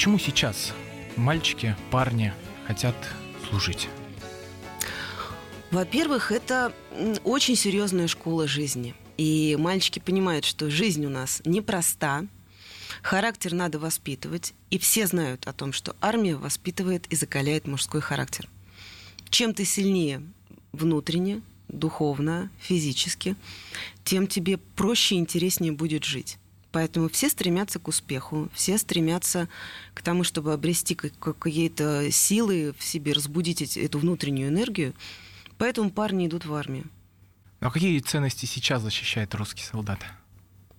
почему 0.00 0.18
сейчас 0.18 0.72
мальчики, 1.14 1.76
парни 1.90 2.32
хотят 2.66 2.96
служить? 3.46 3.90
Во-первых, 5.70 6.32
это 6.32 6.72
очень 7.22 7.54
серьезная 7.54 8.08
школа 8.08 8.48
жизни. 8.48 8.94
И 9.18 9.58
мальчики 9.60 9.98
понимают, 9.98 10.46
что 10.46 10.70
жизнь 10.70 11.04
у 11.04 11.10
нас 11.10 11.42
непроста, 11.44 12.24
характер 13.02 13.52
надо 13.52 13.78
воспитывать, 13.78 14.54
и 14.70 14.78
все 14.78 15.06
знают 15.06 15.46
о 15.46 15.52
том, 15.52 15.74
что 15.74 15.94
армия 16.00 16.34
воспитывает 16.34 17.06
и 17.08 17.14
закаляет 17.14 17.66
мужской 17.66 18.00
характер. 18.00 18.48
Чем 19.28 19.52
ты 19.52 19.66
сильнее 19.66 20.22
внутренне, 20.72 21.42
духовно, 21.68 22.50
физически, 22.58 23.36
тем 24.04 24.26
тебе 24.26 24.56
проще 24.56 25.16
и 25.16 25.18
интереснее 25.18 25.72
будет 25.72 26.04
жить. 26.04 26.38
Поэтому 26.72 27.08
все 27.08 27.28
стремятся 27.28 27.78
к 27.78 27.88
успеху, 27.88 28.48
все 28.54 28.78
стремятся 28.78 29.48
к 29.92 30.02
тому, 30.02 30.22
чтобы 30.22 30.52
обрести 30.52 30.94
какие-то 30.94 32.10
силы 32.12 32.74
в 32.78 32.84
себе, 32.84 33.12
разбудить 33.12 33.76
эту 33.76 33.98
внутреннюю 33.98 34.48
энергию. 34.48 34.94
Поэтому 35.58 35.90
парни 35.90 36.26
идут 36.26 36.44
в 36.44 36.54
армию. 36.54 36.84
Но 37.60 37.68
а 37.68 37.70
какие 37.70 37.98
ценности 37.98 38.46
сейчас 38.46 38.82
защищает 38.82 39.34
русский 39.34 39.64
солдат? 39.64 40.00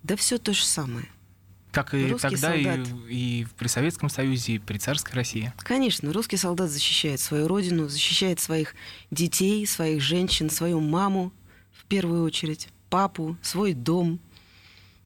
Да 0.02 0.16
все 0.16 0.38
то 0.38 0.52
же 0.52 0.64
самое. 0.64 1.08
Как 1.70 1.94
и 1.94 2.10
русский 2.10 2.36
тогда, 2.36 2.52
солдат... 2.52 2.88
и, 3.08 3.42
и 3.42 3.46
при 3.56 3.68
Советском 3.68 4.10
Союзе, 4.10 4.54
и 4.54 4.58
при 4.58 4.78
царской 4.78 5.14
России. 5.14 5.52
Конечно, 5.58 6.12
русский 6.12 6.36
солдат 6.36 6.70
защищает 6.70 7.20
свою 7.20 7.48
родину, 7.48 7.88
защищает 7.88 8.40
своих 8.40 8.74
детей, 9.10 9.66
своих 9.66 10.02
женщин, 10.02 10.50
свою 10.50 10.80
маму 10.80 11.32
в 11.70 11.84
первую 11.84 12.24
очередь, 12.24 12.68
папу, 12.90 13.36
свой 13.42 13.72
дом. 13.72 14.20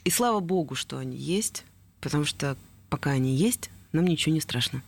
И 0.07 0.11
слава 0.11 0.39
богу, 0.39 0.77
что 0.77 0.99
они 0.99 1.17
есть, 1.17 1.65
потому 2.01 2.25
что 2.25 2.57
пока 2.91 3.11
они 3.11 3.35
есть, 3.35 3.71
нам 3.91 4.07
ничего 4.07 4.33
не 4.33 4.41
страшно. 4.41 4.81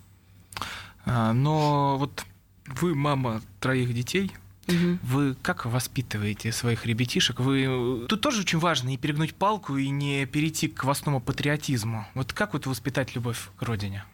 А, 1.06 1.32
но 1.32 1.96
вот 1.98 2.24
вы 2.66 2.94
мама 2.94 3.42
троих 3.60 3.92
детей, 3.92 4.32
Угу. 4.68 4.98
Вы 5.02 5.34
как 5.40 5.64
воспитываете 5.64 6.52
своих 6.52 6.84
ребятишек? 6.84 7.40
Вы 7.40 8.04
тут 8.06 8.20
тоже 8.20 8.42
очень 8.42 8.58
важно 8.58 8.90
не 8.90 8.98
перегнуть 8.98 9.34
палку 9.34 9.78
и 9.78 9.88
не 9.88 10.26
перейти 10.26 10.68
к 10.68 10.80
квасному 10.80 11.22
патриотизму. 11.22 12.06
Вот 12.12 12.34
как 12.34 12.52
вот 12.52 12.66
воспитать 12.66 13.14
любовь 13.14 13.48
к 13.56 13.62
родине? 13.62 14.04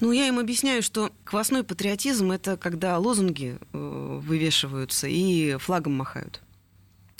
Ну, 0.00 0.12
я 0.12 0.28
им 0.28 0.38
объясняю, 0.38 0.82
что 0.82 1.10
квасной 1.24 1.64
патриотизм 1.64 2.30
это 2.30 2.58
когда 2.58 2.98
лозунги 2.98 3.58
э, 3.72 4.20
вывешиваются 4.22 5.06
и 5.06 5.56
флагом 5.56 5.94
махают. 5.94 6.42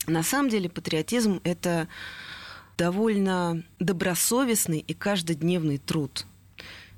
На 0.06 0.22
самом 0.22 0.50
деле 0.50 0.68
патриотизм 0.68 1.40
это 1.44 1.88
довольно 2.76 3.62
добросовестный 3.78 4.78
и 4.78 4.94
каждодневный 4.94 5.78
труд. 5.78 6.26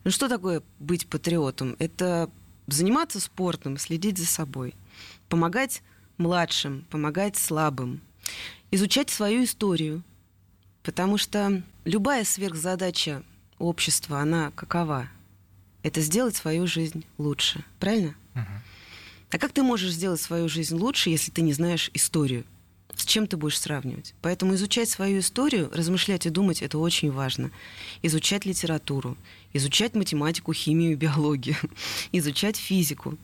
Ну 0.05 0.11
что 0.11 0.29
такое 0.29 0.63
быть 0.79 1.07
патриотом? 1.07 1.77
Это 1.79 2.31
заниматься 2.67 3.21
спортом, 3.21 3.79
следить 3.79 4.19
за 4.19 4.27
собой– 4.27 4.75
помогать 5.29 5.83
младшим, 6.17 6.85
помогать 6.91 7.37
слабым, 7.37 8.01
изучать 8.71 9.11
свою 9.11 9.45
историю, 9.45 10.03
потому 10.83 11.19
что 11.19 11.63
любая 11.85 12.25
сверхзадача 12.25 13.23
общества, 13.59 14.21
она 14.21 14.51
какова? 14.53 15.09
Это 15.83 16.01
сделать 16.01 16.37
свою 16.37 16.67
жизнь 16.67 17.05
лучше, 17.19 17.65
правильно? 17.79 18.15
Угу. 18.35 18.45
А 19.31 19.39
как 19.39 19.53
ты 19.53 19.63
можешь 19.63 19.93
сделать 19.93 20.21
свою 20.21 20.49
жизнь 20.49 20.75
лучше, 20.75 21.11
если 21.11 21.31
ты 21.31 21.43
не 21.43 21.53
знаешь 21.53 21.91
историю? 21.95 22.45
С 22.99 23.05
чем 23.05 23.29
ты 23.29 23.37
будешь 23.37 23.61
сравнивать? 23.61 24.13
Поэтому 24.23 24.55
изучать 24.57 24.91
свою 24.91 25.21
историю, 25.21 25.71
размышлять 25.73 26.27
и 26.27 26.31
думать 26.31 26.63
это 26.63 26.79
очень 26.79 27.13
важно. 27.13 27.53
Изучать 28.03 28.45
литературу, 28.45 29.17
изучать 29.53 29.95
математику, 29.95 30.53
химию, 30.53 30.99
биологию, 30.99 31.57
изучать 32.13 32.57
физику. 32.57 33.17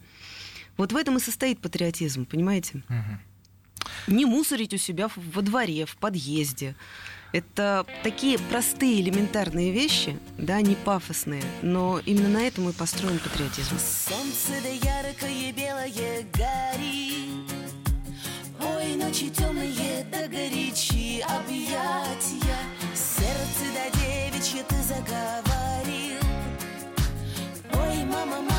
Вот 0.76 0.92
в 0.92 0.96
этом 0.96 1.16
и 1.16 1.20
состоит 1.20 1.58
патриотизм, 1.58 2.24
понимаете? 2.24 2.84
Угу. 2.88 4.14
Не 4.14 4.26
мусорить 4.26 4.72
у 4.74 4.76
себя 4.78 5.10
во 5.16 5.42
дворе, 5.42 5.87
в 5.87 5.96
подъезде. 5.96 6.76
Это 7.32 7.84
такие 8.04 8.38
простые, 8.38 9.00
элементарные 9.00 9.72
вещи, 9.72 10.16
да, 10.38 10.60
не 10.60 10.76
пафосные, 10.76 11.42
но 11.62 11.98
именно 12.06 12.28
на 12.28 12.46
этом 12.46 12.68
и 12.68 12.72
построен 12.72 13.18
патриотизм. 13.18 13.76
Солнце 13.76 14.62
да 14.62 14.68
яркое 14.68 15.52
белое 15.52 16.26
горит, 16.32 17.53
Ой, 18.94 19.00
ночи 19.00 19.28
темные 19.30 20.07
да 20.12 20.28
горячи 20.28 21.20
объятия, 21.22 22.59
Сердце 22.94 23.64
да 23.74 23.90
девичье 23.98 24.62
ты 24.68 24.76
заговорил. 24.83 26.22
Ой, 27.72 28.04
мама, 28.04 28.37
маменька, 28.37 28.53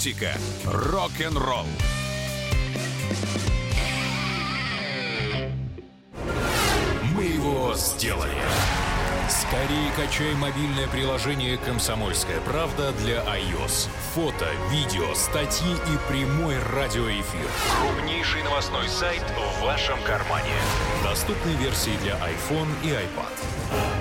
Политика. 0.00 0.32
Рок-н-ролл. 0.64 1.66
Мы 7.14 7.24
его 7.24 7.74
сделали. 7.74 8.32
Скорее 9.28 9.92
качай 9.96 10.32
мобильное 10.36 10.88
приложение 10.88 11.58
«Комсомольская 11.58 12.40
правда» 12.40 12.92
для 12.92 13.16
iOS. 13.16 13.90
Фото, 14.14 14.48
видео, 14.70 15.14
статьи 15.14 15.70
и 15.70 16.10
прямой 16.10 16.54
радиоэфир. 16.72 17.46
Крупнейший 17.82 18.42
новостной 18.42 18.88
сайт 18.88 19.22
в 19.36 19.64
вашем 19.64 19.98
кармане. 20.04 20.54
Доступны 21.04 21.50
версии 21.62 21.98
для 22.02 22.14
iPhone 22.14 22.70
и 22.82 22.88
iPad. 22.88 23.99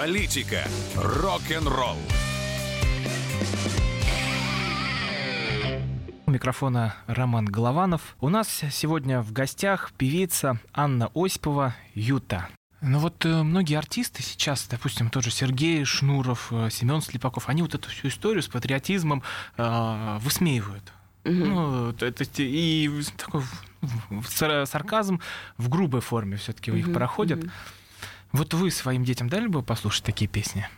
Политика, 0.00 0.64
рок-н-ролл. 0.96 1.98
У 6.24 6.30
микрофона 6.30 6.94
Роман 7.06 7.44
Голованов. 7.44 8.16
У 8.18 8.30
нас 8.30 8.62
сегодня 8.70 9.20
в 9.20 9.32
гостях 9.32 9.92
певица 9.98 10.58
Анна 10.72 11.10
Осипова 11.14 11.74
Юта. 11.94 12.48
Ну 12.80 12.98
вот 12.98 13.26
э, 13.26 13.42
многие 13.42 13.76
артисты 13.76 14.22
сейчас, 14.22 14.66
допустим, 14.68 15.10
тот 15.10 15.22
же 15.22 15.30
Сергей 15.30 15.84
Шнуров, 15.84 16.50
э, 16.50 16.70
Семен 16.70 17.02
Слепаков, 17.02 17.50
они 17.50 17.60
вот 17.60 17.74
эту 17.74 17.90
всю 17.90 18.08
историю 18.08 18.42
с 18.42 18.48
патриотизмом 18.48 19.22
э, 19.58 20.18
высмеивают. 20.22 20.94
Ну, 21.24 21.92
то, 21.92 22.10
то 22.10 22.22
есть 22.22 22.40
и 22.40 22.90
такой 23.18 23.42
сарказм 24.64 25.20
в 25.58 25.68
грубой 25.68 26.00
форме 26.00 26.38
все-таки 26.38 26.72
у 26.72 26.74
них 26.74 26.86
Мгм, 26.86 26.94
проходят. 26.94 27.44
Вот 28.32 28.54
вы 28.54 28.70
своим 28.70 29.04
детям 29.04 29.28
дали 29.28 29.46
бы 29.46 29.62
послушать 29.62 30.04
такие 30.04 30.28
песни? 30.28 30.68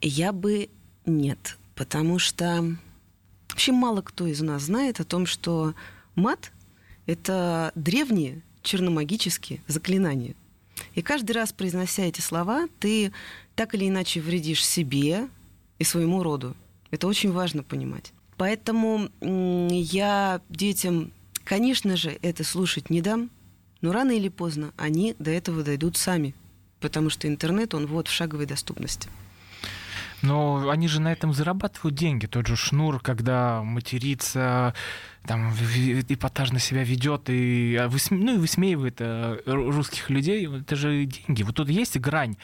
Я 0.00 0.32
бы 0.32 0.68
нет, 1.06 1.58
потому 1.74 2.18
что 2.18 2.76
вообще 3.48 3.72
мало 3.72 4.02
кто 4.02 4.26
из 4.26 4.40
нас 4.40 4.64
знает 4.64 5.00
о 5.00 5.04
том, 5.04 5.26
что 5.26 5.74
мат— 6.14 6.52
это 7.06 7.72
древние 7.74 8.42
черномагические 8.62 9.62
заклинания. 9.66 10.34
И 10.94 11.02
каждый 11.02 11.32
раз, 11.32 11.52
произнося 11.52 12.04
эти 12.04 12.20
слова, 12.20 12.66
ты 12.80 13.12
так 13.54 13.74
или 13.74 13.88
иначе 13.88 14.20
вредишь 14.20 14.64
себе 14.64 15.28
и 15.78 15.84
своему 15.84 16.22
роду. 16.22 16.56
Это 16.90 17.06
очень 17.06 17.32
важно 17.32 17.62
понимать. 17.62 18.12
Поэтому 18.36 19.08
я 19.20 20.40
детям, 20.48 21.12
конечно 21.44 21.96
же, 21.96 22.18
это 22.22 22.44
слушать 22.44 22.90
не 22.90 23.00
дам, 23.00 23.30
но 23.84 23.92
рано 23.92 24.12
или 24.12 24.30
поздно 24.30 24.72
они 24.78 25.14
до 25.18 25.30
этого 25.30 25.62
дойдут 25.62 25.98
сами, 25.98 26.34
потому 26.80 27.10
что 27.10 27.28
интернет, 27.28 27.74
он 27.74 27.86
вот 27.86 28.08
в 28.08 28.10
шаговой 28.10 28.46
доступности. 28.46 29.10
Но 30.22 30.70
они 30.70 30.88
же 30.88 31.02
на 31.02 31.12
этом 31.12 31.34
зарабатывают 31.34 31.94
деньги. 31.94 32.24
Тот 32.24 32.46
же 32.46 32.56
Шнур, 32.56 32.98
когда 32.98 33.62
матерится, 33.62 34.72
там, 35.26 35.52
эпатажно 36.08 36.60
себя 36.60 36.82
ведет 36.82 37.28
и 37.28 37.76
а, 37.76 37.90
ну, 38.08 38.36
и 38.36 38.38
высмеивает 38.38 39.02
э, 39.02 39.42
ру- 39.44 39.70
русских 39.70 40.08
людей, 40.08 40.48
это 40.48 40.76
же 40.76 41.04
деньги. 41.04 41.42
Вот 41.42 41.56
тут 41.56 41.68
есть 41.68 41.98
грань, 41.98 42.38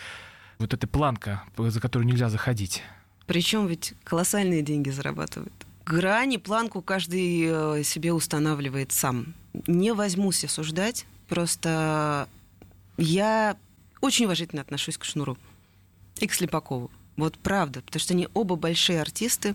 вот 0.59 0.74
эта 0.74 0.86
планка, 0.86 1.45
за 1.57 1.80
которую 1.80 2.07
нельзя 2.07 2.28
заходить. 2.28 2.82
Причем 3.26 3.66
ведь 3.66 3.95
колоссальные 4.05 4.61
деньги 4.61 4.91
зарабатывают. 4.91 5.55
Грани, 5.86 6.36
планку 6.36 6.82
каждый 6.82 7.47
э, 7.49 7.82
себе 7.82 8.12
устанавливает 8.12 8.93
сам. 8.93 9.32
Не 9.66 9.95
возьмусь 9.95 10.45
осуждать, 10.45 11.07
просто 11.31 12.28
я 12.99 13.57
очень 14.03 14.26
уважительно 14.26 14.61
отношусь 14.61 14.99
к 14.99 15.05
Шнуру 15.05 15.39
и 16.18 16.26
к 16.26 16.35
Слепакову. 16.35 16.91
Вот 17.16 17.39
правда, 17.39 17.81
потому 17.83 18.01
что 18.01 18.12
они 18.14 18.28
оба 18.35 18.57
большие 18.57 19.01
артисты 19.01 19.55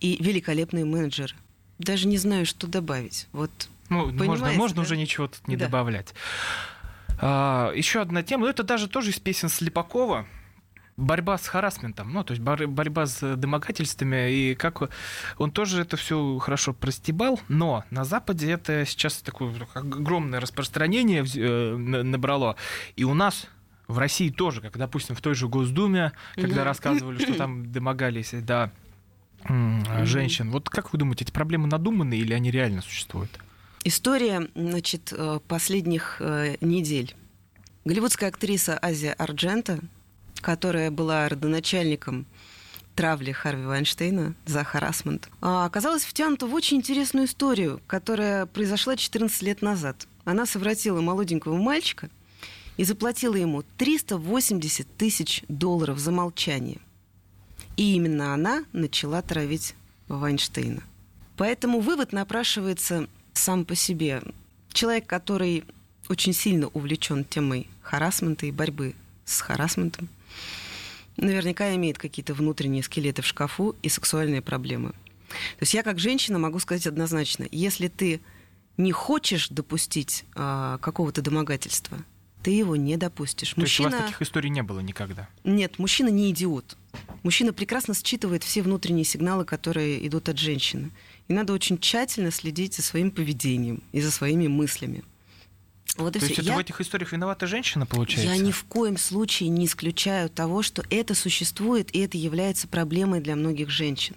и 0.00 0.16
великолепные 0.22 0.84
менеджеры. 0.84 1.34
Даже 1.78 2.06
не 2.06 2.16
знаю, 2.16 2.46
что 2.46 2.66
добавить. 2.66 3.26
Вот 3.32 3.50
Ну, 3.90 4.06
можно, 4.12 4.50
можно 4.52 4.76
да? 4.76 4.82
уже 4.82 4.96
ничего 4.96 5.26
тут 5.28 5.46
не 5.48 5.56
Да. 5.56 5.66
добавлять. 5.66 6.14
А, 7.18 7.72
еще 7.74 8.00
одна 8.00 8.22
тема, 8.22 8.44
ну 8.44 8.50
это 8.50 8.62
даже 8.62 8.88
тоже 8.88 9.10
из 9.10 9.18
песен 9.18 9.48
Слепакова. 9.48 10.26
Борьба 10.96 11.36
с 11.36 11.46
харасментом, 11.46 12.10
ну, 12.10 12.24
то 12.24 12.32
есть 12.32 12.42
бор- 12.42 12.66
борьба 12.66 13.04
с 13.04 13.36
домогательствами, 13.36 14.32
и 14.32 14.54
как 14.54 14.88
он 15.36 15.50
тоже 15.50 15.82
это 15.82 15.98
все 15.98 16.38
хорошо 16.38 16.72
простебал, 16.72 17.38
но 17.48 17.84
на 17.90 18.04
Западе 18.04 18.50
это 18.50 18.86
сейчас 18.86 19.18
такое 19.20 19.52
огромное 19.74 20.40
распространение 20.40 21.22
э, 21.36 21.76
на- 21.76 22.02
набрало. 22.02 22.56
И 22.96 23.04
у 23.04 23.12
нас 23.12 23.46
в 23.88 23.98
России 23.98 24.30
тоже, 24.30 24.62
как, 24.62 24.78
допустим, 24.78 25.14
в 25.14 25.20
той 25.20 25.34
же 25.34 25.48
Госдуме, 25.48 26.12
когда 26.34 26.56
Мгм. 26.62 26.64
рассказывали, 26.64 27.18
что 27.22 27.34
там 27.34 27.70
домогались, 27.72 28.30
да, 28.32 28.70
женщин. 30.04 30.50
Вот 30.50 30.70
как 30.70 30.92
вы 30.92 30.98
думаете, 30.98 31.24
эти 31.24 31.30
проблемы 31.30 31.68
надуманные 31.68 32.20
или 32.20 32.32
они 32.32 32.50
реально 32.50 32.80
существуют? 32.80 33.30
История, 33.84 34.48
значит, 34.54 35.12
э, 35.16 35.40
последних 35.46 36.16
э, 36.20 36.56
недель. 36.60 37.14
Голливудская 37.84 38.30
актриса 38.30 38.78
Азия 38.82 39.12
Арджента, 39.12 39.78
которая 40.40 40.90
была 40.90 41.28
родоначальником 41.28 42.26
травли 42.96 43.30
Харви 43.30 43.66
Вайнштейна 43.66 44.34
за 44.46 44.64
харасмент, 44.64 45.28
а, 45.40 45.66
оказалась 45.66 46.04
втянута 46.04 46.46
в 46.46 46.54
очень 46.54 46.78
интересную 46.78 47.26
историю, 47.26 47.80
которая 47.86 48.46
произошла 48.46 48.96
14 48.96 49.42
лет 49.42 49.62
назад. 49.62 50.08
Она 50.24 50.46
совратила 50.46 51.00
молоденького 51.00 51.56
мальчика 51.56 52.08
и 52.76 52.84
заплатила 52.84 53.36
ему 53.36 53.62
380 53.76 54.86
тысяч 54.96 55.44
долларов 55.48 55.98
за 55.98 56.10
молчание. 56.10 56.80
И 57.76 57.94
именно 57.94 58.32
она 58.32 58.64
начала 58.72 59.20
травить 59.22 59.74
Вайнштейна. 60.08 60.82
Поэтому 61.36 61.80
вывод 61.80 62.12
напрашивается 62.12 63.08
сам 63.34 63.64
по 63.64 63.74
себе. 63.74 64.22
Человек, 64.72 65.06
который 65.06 65.64
очень 66.08 66.32
сильно 66.32 66.68
увлечен 66.68 67.24
темой 67.24 67.68
харасмента 67.82 68.46
и 68.46 68.50
борьбы 68.50 68.94
с 69.24 69.40
харасментом, 69.40 70.08
наверняка 71.16 71.74
имеет 71.74 71.98
какие-то 71.98 72.34
внутренние 72.34 72.82
скелеты 72.82 73.22
в 73.22 73.26
шкафу 73.26 73.74
и 73.82 73.88
сексуальные 73.88 74.42
проблемы. 74.42 74.90
То 75.28 75.62
есть 75.62 75.74
я 75.74 75.82
как 75.82 75.98
женщина 75.98 76.38
могу 76.38 76.58
сказать 76.58 76.86
однозначно, 76.86 77.46
если 77.50 77.88
ты 77.88 78.20
не 78.76 78.92
хочешь 78.92 79.48
допустить 79.48 80.24
а, 80.34 80.78
какого-то 80.78 81.22
домогательства, 81.22 81.98
ты 82.42 82.52
его 82.52 82.76
не 82.76 82.96
допустишь. 82.96 83.54
То 83.54 83.62
есть 83.62 83.80
у 83.80 83.84
вас 83.84 83.94
таких 83.94 84.22
историй 84.22 84.50
не 84.50 84.62
было 84.62 84.80
никогда? 84.80 85.28
Нет, 85.42 85.78
мужчина 85.78 86.08
не 86.08 86.30
идиот. 86.30 86.76
Мужчина 87.24 87.52
прекрасно 87.52 87.92
считывает 87.94 88.44
все 88.44 88.62
внутренние 88.62 89.04
сигналы, 89.04 89.44
которые 89.44 90.06
идут 90.06 90.28
от 90.28 90.38
женщины. 90.38 90.92
И 91.26 91.32
надо 91.32 91.52
очень 91.52 91.78
тщательно 91.78 92.30
следить 92.30 92.74
за 92.74 92.82
своим 92.82 93.10
поведением 93.10 93.82
и 93.90 94.00
за 94.00 94.12
своими 94.12 94.46
мыслями. 94.46 95.02
Вот 95.96 96.14
и 96.16 96.18
То 96.18 96.26
всё. 96.26 96.28
есть 96.28 96.38
это 96.40 96.48
Я- 96.48 96.56
в 96.56 96.58
этих 96.58 96.80
историях 96.80 97.12
виновата 97.12 97.46
женщина, 97.46 97.86
получается? 97.86 98.28
я 98.34 98.36
ни 98.36 98.50
в 98.50 98.64
коем 98.64 98.96
случае 98.98 99.48
не 99.48 99.64
исключаю 99.66 100.28
того, 100.28 100.62
что 100.62 100.82
это 100.90 101.14
существует, 101.14 101.94
и 101.94 102.00
это 102.00 102.18
является 102.18 102.68
проблемой 102.68 103.20
для 103.20 103.34
многих 103.36 103.70
женщин. 103.70 104.16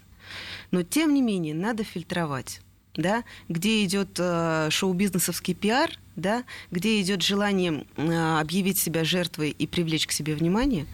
Но 0.72 0.84
тем 0.84 1.14
не 1.14 1.22
менее 1.22 1.54
надо 1.56 1.84
фильтровать. 1.84 2.62
Да, 2.96 3.24
где 3.48 3.86
идет 3.86 4.10
э, 4.18 4.68
шоу-бизнесовский 4.72 5.54
пиар, 5.54 5.92
да, 6.18 6.44
где 6.72 7.00
идет 7.00 7.22
желание 7.22 7.86
э, 7.96 8.40
объявить 8.40 8.78
себя 8.80 9.06
жертвой 9.06 9.52
и 9.52 9.68
привлечь 9.68 10.06
к 10.08 10.12
себе 10.12 10.36
внимание, 10.36 10.86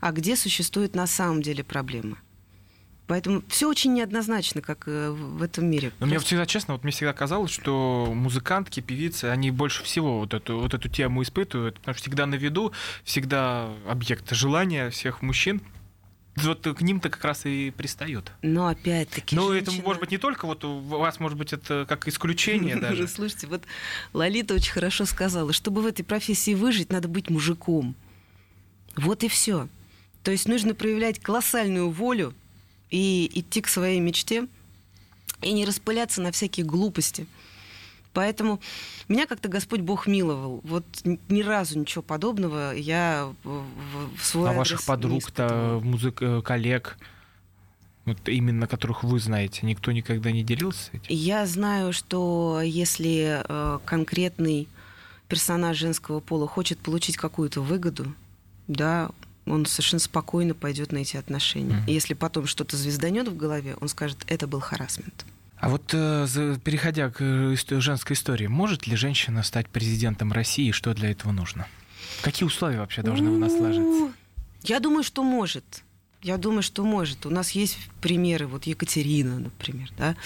а 0.00 0.12
где 0.12 0.36
существует 0.36 0.94
на 0.94 1.06
самом 1.06 1.42
деле 1.42 1.62
проблема. 1.64 2.16
Поэтому 3.10 3.42
все 3.48 3.68
очень 3.68 3.92
неоднозначно, 3.94 4.62
как 4.62 4.84
э, 4.86 5.10
в 5.10 5.42
этом 5.42 5.66
мире. 5.66 5.90
Но 5.98 6.06
мне 6.06 6.14
Просто- 6.14 6.28
всегда 6.28 6.46
честно, 6.46 6.74
вот 6.74 6.84
мне 6.84 6.92
всегда 6.92 7.12
казалось, 7.12 7.50
что 7.50 8.08
музыкантки, 8.14 8.78
певицы, 8.78 9.24
они 9.24 9.50
больше 9.50 9.82
всего 9.82 10.20
вот 10.20 10.32
эту, 10.32 10.60
вот 10.60 10.74
эту 10.74 10.88
тему 10.88 11.20
испытывают, 11.24 11.80
потому 11.80 11.94
что 11.96 12.02
всегда 12.04 12.26
на 12.26 12.36
виду, 12.36 12.70
всегда 13.02 13.68
объект 13.88 14.30
желания 14.30 14.90
всех 14.90 15.22
мужчин. 15.22 15.60
Вот 16.36 16.62
к 16.62 16.80
ним-то 16.82 17.10
как 17.10 17.24
раз 17.24 17.46
и 17.46 17.72
пристают. 17.76 18.30
Но 18.42 18.68
опять-таки. 18.68 19.34
Это 19.34 19.54
женщина- 19.54 19.82
может 19.82 20.00
быть 20.00 20.12
не 20.12 20.18
только 20.18 20.46
вот 20.46 20.64
у 20.64 20.78
вас, 20.78 21.18
может 21.18 21.36
быть, 21.36 21.52
это 21.52 21.86
как 21.88 22.06
исключение 22.06 22.76
даже. 22.80 23.08
Слушайте, 23.08 23.48
вот 23.48 23.64
Лолита 24.12 24.54
очень 24.54 24.70
хорошо 24.72 25.04
сказала, 25.04 25.52
чтобы 25.52 25.82
в 25.82 25.86
этой 25.86 26.04
профессии 26.04 26.54
выжить, 26.54 26.92
надо 26.92 27.08
быть 27.08 27.28
мужиком. 27.28 27.96
Вот 28.94 29.24
и 29.24 29.28
все. 29.28 29.66
То 30.22 30.30
есть 30.30 30.46
нужно 30.46 30.76
проявлять 30.76 31.18
колоссальную 31.18 31.90
волю 31.90 32.34
и 32.90 33.30
идти 33.34 33.60
к 33.60 33.68
своей 33.68 34.00
мечте, 34.00 34.46
и 35.42 35.52
не 35.52 35.64
распыляться 35.64 36.20
на 36.20 36.32
всякие 36.32 36.66
глупости. 36.66 37.26
Поэтому 38.12 38.60
меня 39.08 39.26
как-то 39.26 39.48
Господь 39.48 39.80
Бог 39.80 40.06
миловал. 40.06 40.60
Вот 40.64 40.84
ни 41.04 41.42
разу 41.42 41.78
ничего 41.78 42.02
подобного 42.02 42.72
я 42.72 43.32
в, 43.44 44.22
свой 44.22 44.50
А 44.50 44.52
ваших 44.52 44.84
подруг-то, 44.84 45.80
музык, 45.82 46.20
э, 46.20 46.42
коллег, 46.42 46.98
вот 48.06 48.28
именно 48.28 48.66
которых 48.66 49.04
вы 49.04 49.20
знаете, 49.20 49.64
никто 49.64 49.92
никогда 49.92 50.32
не 50.32 50.42
делился 50.42 50.90
этим? 50.92 51.04
Я 51.08 51.46
знаю, 51.46 51.92
что 51.92 52.60
если 52.62 53.42
э, 53.48 53.78
конкретный 53.84 54.68
персонаж 55.28 55.76
женского 55.76 56.18
пола 56.18 56.48
хочет 56.48 56.80
получить 56.80 57.16
какую-то 57.16 57.60
выгоду, 57.60 58.12
да, 58.66 59.10
Он 59.50 59.66
совершенно 59.66 60.00
спокойно 60.00 60.54
пойдет 60.54 60.92
на 60.92 60.98
эти 60.98 61.16
отношения. 61.16 61.76
Мгм. 61.76 61.86
И 61.86 61.92
если 61.92 62.14
потом 62.14 62.46
что-то 62.46 62.76
звезданет 62.76 63.28
в 63.28 63.36
голове, 63.36 63.76
он 63.80 63.88
скажет, 63.88 64.18
это 64.28 64.46
был 64.46 64.60
харасмент. 64.60 65.26
А 65.56 65.68
вот 65.68 65.92
э, 65.92 66.26
переходя 66.64 67.10
к 67.10 67.20
э, 67.20 67.80
женской 67.80 68.14
истории, 68.14 68.46
может 68.46 68.86
ли 68.86 68.96
женщина 68.96 69.42
стать 69.42 69.68
президентом 69.68 70.32
России 70.32 70.70
что 70.70 70.94
для 70.94 71.10
этого 71.10 71.32
нужно? 71.32 71.66
Какие 72.22 72.46
условия 72.46 72.78
вообще 72.78 73.02
должны 73.02 73.30
у 73.30 73.38
нас 73.38 73.52
сложиться? 73.54 74.12
Я 74.62 74.80
думаю, 74.80 75.02
что 75.02 75.22
может. 75.22 75.82
Я 76.22 76.36
думаю, 76.36 76.62
что 76.62 76.84
может. 76.84 77.24
У 77.24 77.30
нас 77.30 77.50
есть 77.52 77.78
примеры, 78.00 78.46
вот 78.46 78.64
Екатерина, 78.64 79.38
например, 79.38 79.90
да. 79.96 80.16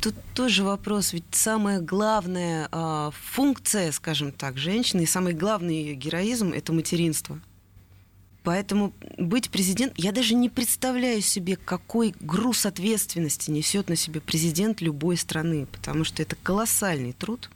Тут 0.00 0.16
тоже 0.34 0.64
вопрос, 0.64 1.12
ведь 1.12 1.24
самая 1.30 1.80
главная 1.80 2.68
а, 2.72 3.12
функция, 3.12 3.92
скажем 3.92 4.32
так, 4.32 4.58
женщины, 4.58 5.02
и 5.02 5.06
самый 5.06 5.32
главный 5.32 5.76
ее 5.76 5.94
героизм– 5.94 6.52
это 6.56 6.72
материнство. 6.72 7.38
Поэтому 8.42 8.92
быть 9.18 9.50
президентом, 9.50 9.94
я 9.98 10.10
даже 10.10 10.34
не 10.34 10.48
представляю 10.48 11.20
себе, 11.20 11.56
какой 11.56 12.14
груз 12.20 12.66
ответственности 12.66 13.50
несет 13.50 13.88
на 13.88 13.94
себе 13.96 14.20
президент 14.20 14.80
любой 14.80 15.16
страны, 15.16 15.66
потому 15.66 16.02
что 16.04 16.22
это 16.22 16.34
колоссальный 16.36 17.12
труд. 17.12 17.50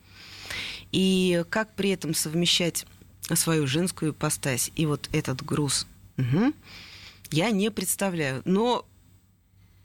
И 0.92 1.44
как 1.50 1.74
при 1.74 1.90
этом 1.90 2.14
совмещать 2.14 2.86
свою 3.34 3.66
женскую 3.66 4.12
ипостась 4.12 4.70
и 4.76 4.86
вот 4.86 5.08
этот 5.12 5.44
груз, 5.44 5.86
Мгм. 6.16 6.54
я 7.32 7.50
не 7.50 7.70
представляю. 7.72 8.42
Но, 8.44 8.86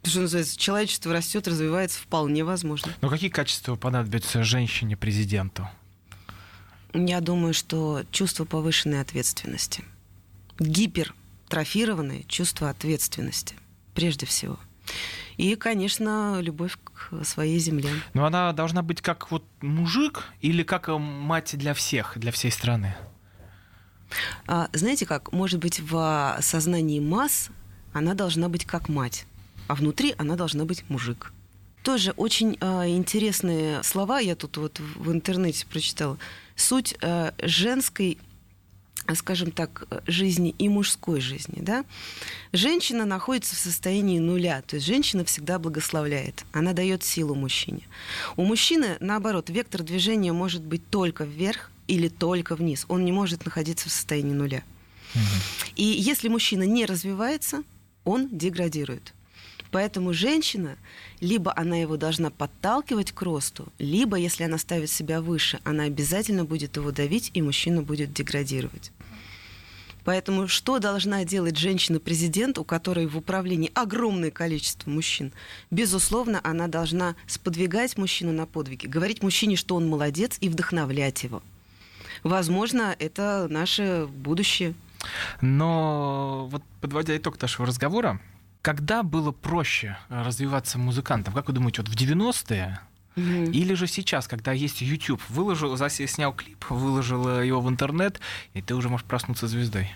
что 0.03 0.21
называется, 0.21 0.57
человечество 0.59 1.11
растет, 1.11 1.47
развивается 1.47 1.99
вполне 1.99 2.43
возможно. 2.43 2.93
Но 3.01 3.09
какие 3.09 3.31
качества 3.31 3.75
понадобятся 3.75 4.43
женщине-президенту? 4.43 5.67
Я 6.93 7.21
думаю, 7.21 7.55
что 7.55 8.03
чувство 8.11 8.45
повышенной 8.45 9.01
ответственности. 9.01 9.83
Гипертрофированное 10.61 12.23
чувство 12.27 12.69
ответственности, 12.69 13.55
прежде 13.93 14.25
всего. 14.25 14.57
И, 15.37 15.55
конечно, 15.55 16.39
любовь 16.41 16.77
к 16.83 17.23
своей 17.23 17.59
земле. 17.59 17.89
Но 18.13 18.25
она 18.25 18.51
должна 18.53 18.81
быть 18.81 19.01
как 19.01 19.31
вот 19.31 19.43
мужик 19.61 20.25
или 20.41 20.63
как 20.63 20.89
э, 20.89 20.97
мать 20.97 21.57
для 21.57 21.73
всех, 21.73 22.17
для 22.17 22.31
всей 22.31 22.51
страны? 22.51 22.95
А, 24.45 24.69
знаете 24.73 25.05
как, 25.05 25.31
может 25.31 25.59
быть, 25.59 25.79
в 25.79 26.37
сознании 26.41 26.99
масс 26.99 27.49
она 27.93 28.13
должна 28.13 28.49
быть 28.49 28.65
как 28.65 28.89
мать, 28.89 29.25
а 29.67 29.75
внутри 29.75 30.13
она 30.17 30.35
должна 30.35 30.65
быть 30.65 30.87
мужик. 30.89 31.33
Тоже 31.83 32.11
очень 32.11 32.57
а, 32.61 32.87
интересные 32.87 33.81
слова 33.83 34.19
я 34.19 34.35
тут 34.35 34.57
вот 34.57 34.79
в 34.79 35.11
интернете 35.11 35.65
прочитала. 35.65 36.17
Суть 36.55 36.95
а, 37.01 37.33
женской, 37.41 38.19
скажем 39.15 39.51
так, 39.51 39.87
жизни 40.07 40.55
и 40.57 40.69
мужской 40.69 41.21
жизни, 41.21 41.61
да? 41.61 41.85
Женщина 42.53 43.05
находится 43.05 43.55
в 43.55 43.59
состоянии 43.59 44.19
нуля, 44.19 44.61
то 44.61 44.75
есть 44.75 44.85
женщина 44.85 45.25
всегда 45.25 45.59
благословляет, 45.59 46.45
она 46.51 46.73
дает 46.73 47.03
силу 47.03 47.35
мужчине. 47.35 47.87
У 48.37 48.45
мужчины, 48.45 48.97
наоборот, 48.99 49.49
вектор 49.49 49.83
движения 49.83 50.33
может 50.33 50.61
быть 50.61 50.87
только 50.89 51.23
вверх 51.23 51.71
или 51.87 52.07
только 52.07 52.55
вниз. 52.55 52.85
Он 52.87 53.03
не 53.03 53.11
может 53.11 53.45
находиться 53.45 53.89
в 53.89 53.91
состоянии 53.91 54.33
нуля. 54.33 54.63
И 55.75 55.83
если 55.83 56.29
мужчина 56.29 56.63
не 56.63 56.85
развивается, 56.85 57.63
он 58.03 58.29
деградирует. 58.31 59.13
Поэтому 59.71 60.13
женщина, 60.13 60.77
либо 61.21 61.53
она 61.57 61.77
его 61.77 61.95
должна 61.95 62.29
подталкивать 62.29 63.13
к 63.13 63.21
росту, 63.21 63.71
либо, 63.79 64.17
если 64.17 64.43
она 64.43 64.57
ставит 64.57 64.89
себя 64.89 65.21
выше, 65.21 65.59
она 65.63 65.83
обязательно 65.83 66.43
будет 66.43 66.75
его 66.75 66.91
давить, 66.91 67.31
и 67.33 67.41
мужчина 67.41 67.81
будет 67.81 68.13
деградировать. 68.13 68.91
Поэтому 70.03 70.47
что 70.47 70.79
должна 70.79 71.23
делать 71.25 71.57
женщина-президент, 71.57 72.57
у 72.57 72.63
которой 72.63 73.05
в 73.05 73.17
управлении 73.17 73.71
огромное 73.73 74.31
количество 74.31 74.89
мужчин? 74.89 75.31
Безусловно, 75.69 76.41
она 76.43 76.67
должна 76.67 77.15
сподвигать 77.27 77.97
мужчину 77.97 78.31
на 78.31 78.47
подвиги, 78.47 78.87
говорить 78.87 79.23
мужчине, 79.23 79.55
что 79.55 79.75
он 79.75 79.87
молодец, 79.87 80.37
и 80.41 80.49
вдохновлять 80.49 81.23
его. 81.23 81.43
Возможно, 82.23 82.95
это 82.99 83.47
наше 83.49 84.07
будущее. 84.11 84.73
Но 85.39 86.47
вот 86.51 86.63
подводя 86.81 87.15
итог 87.15 87.39
нашего 87.41 87.67
разговора, 87.67 88.19
когда 88.61 89.03
было 89.03 89.31
проще 89.31 89.97
э, 90.09 90.23
развиваться 90.23 90.77
музыкантам? 90.77 91.33
Как 91.33 91.47
вы 91.47 91.53
думаете, 91.53 91.81
вот 91.81 91.89
в 91.89 91.95
90-е 91.95 92.79
или 93.15 93.73
же 93.73 93.87
сейчас, 93.87 94.27
когда 94.27 94.53
есть 94.53 94.81
YouTube, 94.81 95.21
выложил, 95.29 95.77
снял 95.89 96.33
клип, 96.33 96.65
выложил 96.69 97.41
его 97.41 97.59
в 97.59 97.69
интернет, 97.69 98.21
и 98.53 98.61
ты 98.61 98.73
уже 98.73 98.87
можешь 98.87 99.05
проснуться 99.05 99.47
звездой? 99.47 99.93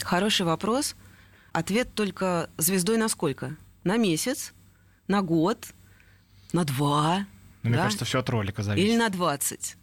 Хороший 0.00 0.46
вопрос. 0.46 0.94
Ответ 1.52 1.94
только 1.94 2.50
звездой 2.56 2.96
на 2.96 3.08
сколько? 3.08 3.56
На 3.82 3.96
месяц? 3.96 4.52
На 5.08 5.22
год? 5.22 5.66
На 6.52 6.64
два? 6.64 7.26
Ну, 7.62 7.70
Мне 7.70 7.76
да? 7.76 7.84
кажется, 7.84 8.04
все 8.04 8.20
от 8.20 8.30
ролика 8.30 8.62
зависит. 8.62 8.88
Или 8.88 8.96
на 8.96 9.08
20. 9.08 9.76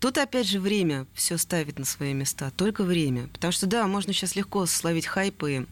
Тут 0.00 0.18
опять 0.18 0.48
же 0.48 0.58
время 0.58 1.06
все 1.14 1.38
ставит 1.38 1.78
на 1.78 1.84
свои 1.84 2.12
места, 2.14 2.50
только 2.50 2.82
время. 2.82 3.28
Потому 3.28 3.52
что 3.52 3.66
да, 3.66 3.86
можно 3.86 4.12
сейчас 4.12 4.34
легко 4.34 4.66
словить 4.66 5.06
хайп 5.06 5.44
и 5.44 5.66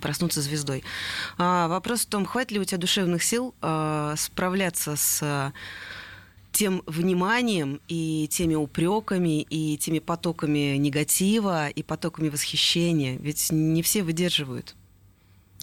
проснуться 0.00 0.40
звездой. 0.40 0.84
А 1.38 1.68
вопрос 1.68 2.02
в 2.02 2.06
том, 2.06 2.26
хватит 2.26 2.52
ли 2.52 2.60
у 2.60 2.64
тебя 2.64 2.78
душевных 2.78 3.22
сил 3.22 3.54
а, 3.60 4.14
справляться 4.16 4.96
с 4.96 5.52
тем 6.52 6.82
вниманием 6.86 7.80
и 7.88 8.28
теми 8.30 8.54
упреками 8.54 9.42
и 9.42 9.78
теми 9.78 9.98
потоками 9.98 10.76
негатива 10.76 11.68
и 11.68 11.82
потоками 11.82 12.28
восхищения. 12.28 13.16
Ведь 13.18 13.50
не 13.50 13.82
все 13.82 14.02
выдерживают. 14.02 14.74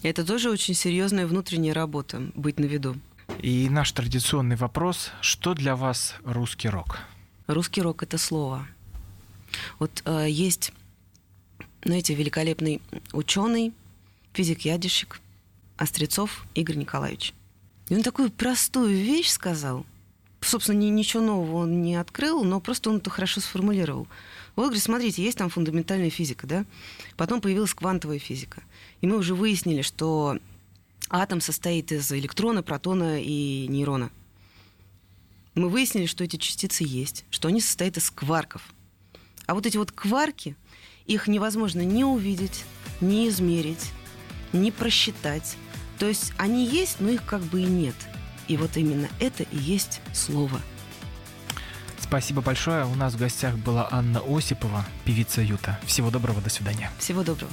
Это 0.02 0.24
тоже 0.24 0.50
очень 0.50 0.74
серьезная 0.74 1.26
внутренняя 1.26 1.74
работа 1.74 2.22
быть 2.34 2.58
на 2.58 2.64
виду. 2.64 2.96
И 3.40 3.68
наш 3.70 3.92
традиционный 3.92 4.56
вопрос, 4.56 5.12
что 5.20 5.54
для 5.54 5.76
вас 5.76 6.16
русский 6.24 6.68
рок? 6.68 6.98
Русский 7.46 7.82
рок 7.82 8.02
это 8.02 8.18
слово. 8.18 8.66
Вот 9.78 10.02
э, 10.04 10.26
есть, 10.28 10.72
знаете, 11.84 12.14
великолепный 12.14 12.80
ученый, 13.12 13.72
физик-ядерщик 14.40 15.20
Острецов 15.76 16.46
Игорь 16.54 16.76
Николаевич. 16.76 17.34
И 17.90 17.94
он 17.94 18.02
такую 18.02 18.30
простую 18.30 18.96
вещь 18.96 19.28
сказал. 19.28 19.84
Собственно, 20.40 20.78
ни- 20.78 20.86
ничего 20.86 21.22
нового 21.22 21.58
он 21.58 21.82
не 21.82 21.96
открыл, 21.96 22.42
но 22.42 22.58
просто 22.58 22.88
он 22.88 22.96
это 22.96 23.10
хорошо 23.10 23.42
сформулировал. 23.42 24.08
Вот, 24.56 24.64
говорит, 24.64 24.82
смотрите, 24.82 25.22
есть 25.22 25.36
там 25.36 25.50
фундаментальная 25.50 26.08
физика, 26.08 26.46
да? 26.46 26.64
Потом 27.18 27.42
появилась 27.42 27.74
квантовая 27.74 28.18
физика. 28.18 28.62
И 29.02 29.06
мы 29.06 29.18
уже 29.18 29.34
выяснили, 29.34 29.82
что 29.82 30.38
атом 31.10 31.42
состоит 31.42 31.92
из 31.92 32.10
электрона, 32.10 32.62
протона 32.62 33.20
и 33.20 33.66
нейрона. 33.68 34.10
Мы 35.54 35.68
выяснили, 35.68 36.06
что 36.06 36.24
эти 36.24 36.36
частицы 36.36 36.82
есть, 36.86 37.26
что 37.28 37.48
они 37.48 37.60
состоят 37.60 37.98
из 37.98 38.10
кварков. 38.10 38.62
А 39.44 39.52
вот 39.52 39.66
эти 39.66 39.76
вот 39.76 39.92
кварки, 39.92 40.56
их 41.04 41.28
невозможно 41.28 41.82
ни 41.82 42.04
увидеть, 42.04 42.64
ни 43.02 43.28
измерить, 43.28 43.90
ни 44.52 44.70
просчитать. 44.70 45.56
То 45.98 46.06
есть 46.06 46.32
они 46.38 46.66
есть, 46.66 46.96
но 47.00 47.10
их 47.10 47.24
как 47.24 47.42
бы 47.42 47.60
и 47.60 47.66
нет. 47.66 47.94
И 48.48 48.56
вот 48.56 48.76
именно 48.76 49.08
это 49.20 49.44
и 49.44 49.56
есть 49.56 50.00
слово. 50.12 50.60
Спасибо 51.98 52.42
большое. 52.42 52.86
У 52.86 52.94
нас 52.96 53.14
в 53.14 53.18
гостях 53.18 53.56
была 53.56 53.86
Анна 53.92 54.20
Осипова, 54.20 54.84
певица 55.04 55.42
Юта. 55.42 55.78
Всего 55.86 56.10
доброго, 56.10 56.40
до 56.40 56.50
свидания. 56.50 56.90
Всего 56.98 57.22
доброго. 57.22 57.52